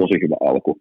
[0.00, 0.72] tosi hyvä alku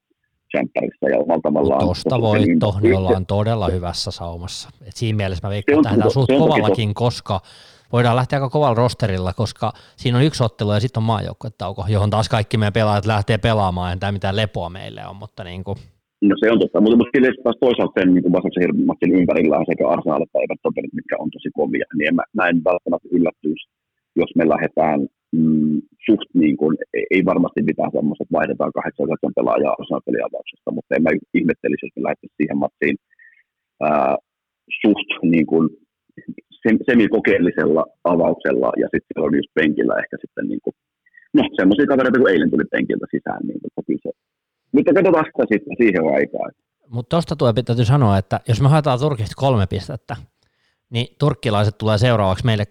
[0.52, 1.80] tsemppärissä ja omalla tavallaan.
[1.80, 4.70] Tuosta voitto, niin ollaan todella hyvässä saumassa.
[4.88, 7.42] Et siinä mielessä mä veikkaan, että lähdetään suht kovallakin, koska
[7.94, 12.10] voidaan lähteä aika kovalla rosterilla, koska siinä on yksi ottelu ja sitten on maajoukkuetauko, johon
[12.10, 15.78] taas kaikki meidän pelaajat lähtee pelaamaan, en tämä mitään lepoa meille on, mutta niin kuin...
[16.22, 19.88] No se on totta, mutta, mutta taas toisaalta sen niin Basaksen matsin ympärillä on sekä
[19.88, 23.70] Arsenal että Everton mitkä on tosi kovia, niin mä, mä en välttämättä yllättyisi,
[24.16, 25.00] jos me lähdetään
[25.32, 26.74] mm, suht niin kuin,
[27.14, 31.86] ei varmasti mitään semmoista, että vaihdetaan kahdeksan yhdeksän pelaajaa osan peliavauksesta, mutta en mä ihmettelisi,
[31.86, 32.98] jos me siihen matsiin
[33.88, 34.16] ää,
[34.82, 35.66] suht niin kuin,
[36.90, 37.84] semikokeellisella
[38.14, 40.76] avauksella ja sitten siellä on just penkillä ehkä sitten niin kuin,
[41.38, 44.12] no semmoisia kavereita, kun eilen tuli penkiltä sisään, niin toki se
[44.72, 46.52] Mutta katsotaan sitä sitten siihen aikaan.
[46.96, 50.16] Mutta tuosta tulee täytyy sanoa, että jos me haetaan Turkista kolme pistettä,
[50.90, 52.66] niin turkkilaiset tulee seuraavaksi meille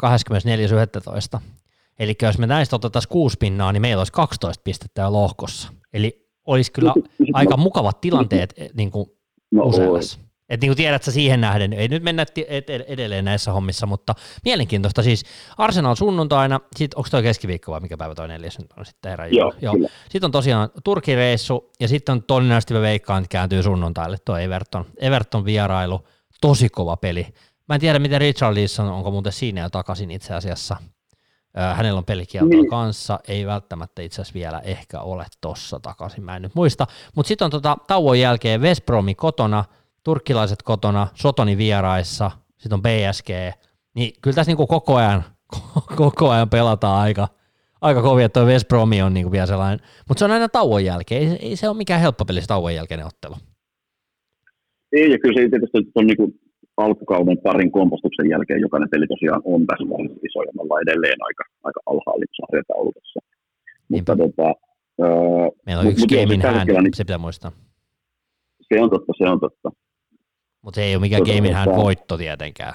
[1.37, 1.58] 24.11.
[1.99, 5.73] Eli jos me näistä otetaan kuusi pinnaa, niin meillä olisi 12 pistettä jo lohkossa.
[5.93, 6.95] Eli olisi kyllä
[7.33, 9.07] aika mukavat tilanteet eh, niin kuin
[9.51, 10.19] no, useassa.
[10.49, 12.27] Et niin kuin tiedät sä siihen nähden, ei nyt mennä
[12.87, 15.25] edelleen näissä hommissa, mutta mielenkiintoista siis
[15.59, 19.27] Arsenal sunnuntaina, sit onko toi keskiviikko vai mikä päivä toi neljäs nyt on sitten herra
[19.27, 19.75] Joo, Joo.
[20.09, 24.85] Sitten on tosiaan Turkireissu ja sitten on todennäköisesti me veikkaan, että kääntyy sunnuntaille tuo Everton,
[24.97, 26.05] Everton vierailu,
[26.41, 27.27] tosi kova peli.
[27.69, 30.77] Mä en tiedä, miten Richard Leeson, onko muuten siinä jo takaisin itse asiassa.
[31.75, 32.71] Hänellä on pelikieltoa niin.
[32.71, 36.87] kanssa, ei välttämättä itse asiassa vielä ehkä ole tossa takaisin, mä en nyt muista.
[37.17, 39.65] Mutta sitten on tota, tauon jälkeen West Bromi kotona–
[40.09, 43.29] turkkilaiset kotona, Sotoni vieraissa, sitten on BSG,
[43.95, 45.25] niin kyllä tässä niinku koko ajan,
[45.97, 47.29] koko ajan pelataan aika,
[47.81, 50.85] aika kovia, että tuo West Brom on niinku vielä sellainen, mutta se on aina tauon
[50.85, 53.35] jälkeen, ei, ei se ole mikään helppo peli se tauon jälkeinen ottelu.
[54.93, 56.35] Ei, ja kyllä se tietysti on niinku
[56.85, 59.85] alkukauden parin kompostuksen jälkeen jokainen peli tosiaan on tässä
[60.29, 63.21] iso, ja me ollaan edelleen aika, aika alhaalla sarjataulukossa.
[63.89, 64.49] Mutta tota,
[65.03, 67.53] öö, Meillä on yksi game in hand, niin, se pitää muistaa.
[68.69, 69.71] Se on totta, se on totta.
[70.63, 72.75] Mutta se ei ole mikään tota, game hän voitto tietenkään.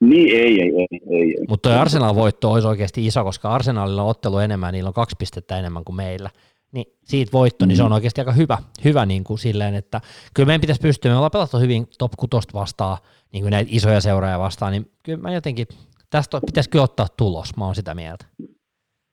[0.00, 0.86] Niin, ei, ei, ei.
[1.10, 1.46] ei, ei.
[1.48, 5.58] Mutta tuo Arsenal-voitto olisi oikeasti iso, koska Arsenalilla on ottelu enemmän, niillä on kaksi pistettä
[5.58, 6.30] enemmän kuin meillä.
[6.72, 7.68] Niin siitä voitto, mm.
[7.68, 7.94] niin se on mm.
[7.94, 10.00] oikeasti aika hyvä, hyvä niin kuin silleen, että
[10.34, 12.98] kyllä meidän pitäisi pystyä, me ollaan pelattu hyvin top 6 vastaan,
[13.32, 15.66] niin kuin näitä isoja seuraajia vastaan, niin kyllä mä jotenkin,
[16.10, 18.24] tästä pitäisi kyllä ottaa tulos, mä oon sitä mieltä.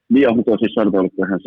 [0.10, 1.40] Niin, mutta siis sanotaan, että ihan,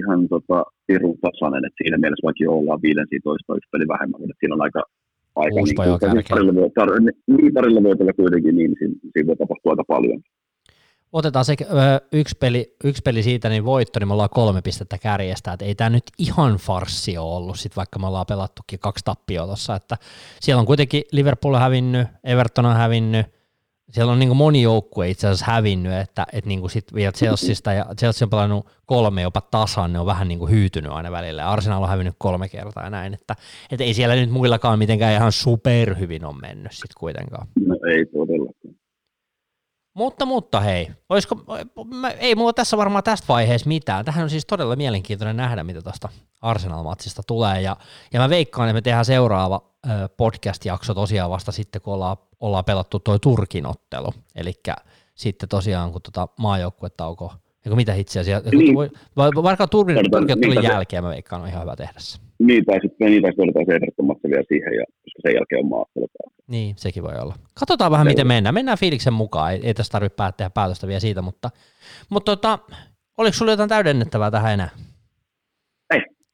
[0.00, 4.54] ihan tota, pirun tasainen, että siinä mielessä vaikka ollaan 15 yksi peli vähemmän, mutta siinä
[4.54, 4.82] on aika
[5.36, 9.72] aika niin, niin, parilla, voi, tar, niin parilla voitolla kuitenkin, niin siinä, siinä voi tapahtua
[9.72, 10.20] aika paljon.
[11.14, 11.66] Otetaan se ö,
[12.12, 15.74] yksi, peli, yksi peli siitä, niin voitto, niin me ollaan kolme pistettä kärjestä, että ei
[15.74, 19.96] tämä nyt ihan farssi ole ollut, sit vaikka me ollaan pelattukin kaksi tappioa tuossa, että
[20.40, 23.26] siellä on kuitenkin Liverpool hävinnyt, Everton on hävinnyt,
[23.90, 27.86] siellä on niin moni joukkue itse asiassa hävinnyt, että, että niin sit vielä Chelseasta ja
[27.98, 31.50] Chelsea on pelannut kolme jopa tasan, ne on vähän niin hyytynyt aina välillä.
[31.50, 33.34] Arsenal on hävinnyt kolme kertaa ja näin, että,
[33.70, 37.46] että ei siellä nyt muillakaan mitenkään ihan superhyvin on mennyt sitten kuitenkaan.
[37.66, 38.63] No ei todellakaan.
[39.94, 41.36] Mutta, mutta hei, olisiko,
[41.94, 44.04] mä, ei mulla tässä varmaan tästä vaiheessa mitään.
[44.04, 46.08] Tähän on siis todella mielenkiintoinen nähdä, mitä tuosta
[46.42, 47.60] Arsenal-matsista tulee.
[47.60, 47.76] Ja,
[48.12, 49.60] ja mä veikkaan, että me tehdään seuraava
[50.16, 54.14] podcast-jakso tosiaan vasta sitten, kun ollaan, ollaan pelattu toi Turkin ottelu.
[54.34, 54.52] Eli
[55.14, 57.32] sitten tosiaan, kun tota maajoukkuetauko,
[57.64, 58.74] eikö mitä itse asiassa, niin.
[59.16, 62.18] vaikka Turkin, Turkin ottelun jälkeen mä veikkaan, on ihan hyvä tehdä se.
[62.38, 63.32] Niin, tai sitten niin, tai
[63.66, 66.06] se Everton vielä siihen, ja, koska sen jälkeen on maaottelu.
[66.46, 67.34] Niin, sekin voi olla.
[67.60, 68.54] Katsotaan vähän, miten mennään.
[68.54, 69.52] Mennään fiiliksen mukaan.
[69.52, 71.50] Ei, ei tässä tarvitse tehdä päätöstä vielä siitä, mutta,
[72.08, 72.58] mutta tota,
[73.18, 74.68] oliko sinulla jotain täydennettävää tähän enää?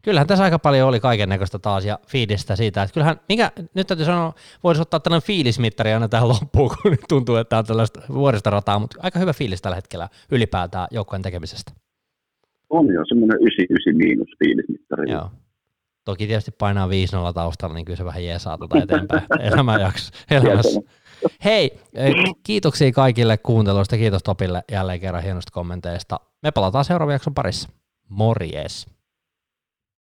[0.03, 3.87] Kyllähän tässä aika paljon oli kaiken näköistä taas ja fiilistä siitä, että kyllähän, mikä, nyt
[3.87, 4.35] täytyy sanoa,
[4.65, 8.79] voisi ottaa tällainen fiilismittari aina tähän loppuun, kun nyt tuntuu, että on tällaista vuorista rataa,
[8.79, 11.73] mutta aika hyvä fiilis tällä hetkellä ylipäätään joukkojen tekemisestä.
[12.71, 15.11] On jo semmoinen 99 miinus fiilismittari.
[15.11, 15.31] Joo.
[16.05, 16.91] Toki tietysti painaa 5-0
[17.35, 19.23] taustalla, niin kyllä se vähän jeesaa tuota eteenpäin
[19.53, 20.81] elämäjakso, elämässä.
[21.45, 26.21] Hei, eh, kiitoksia kaikille kuunteluista, kiitos Topille jälleen kerran hienosta kommenteista.
[26.43, 27.69] Me palataan seuraavan jakson parissa.
[28.09, 29.00] Morjes!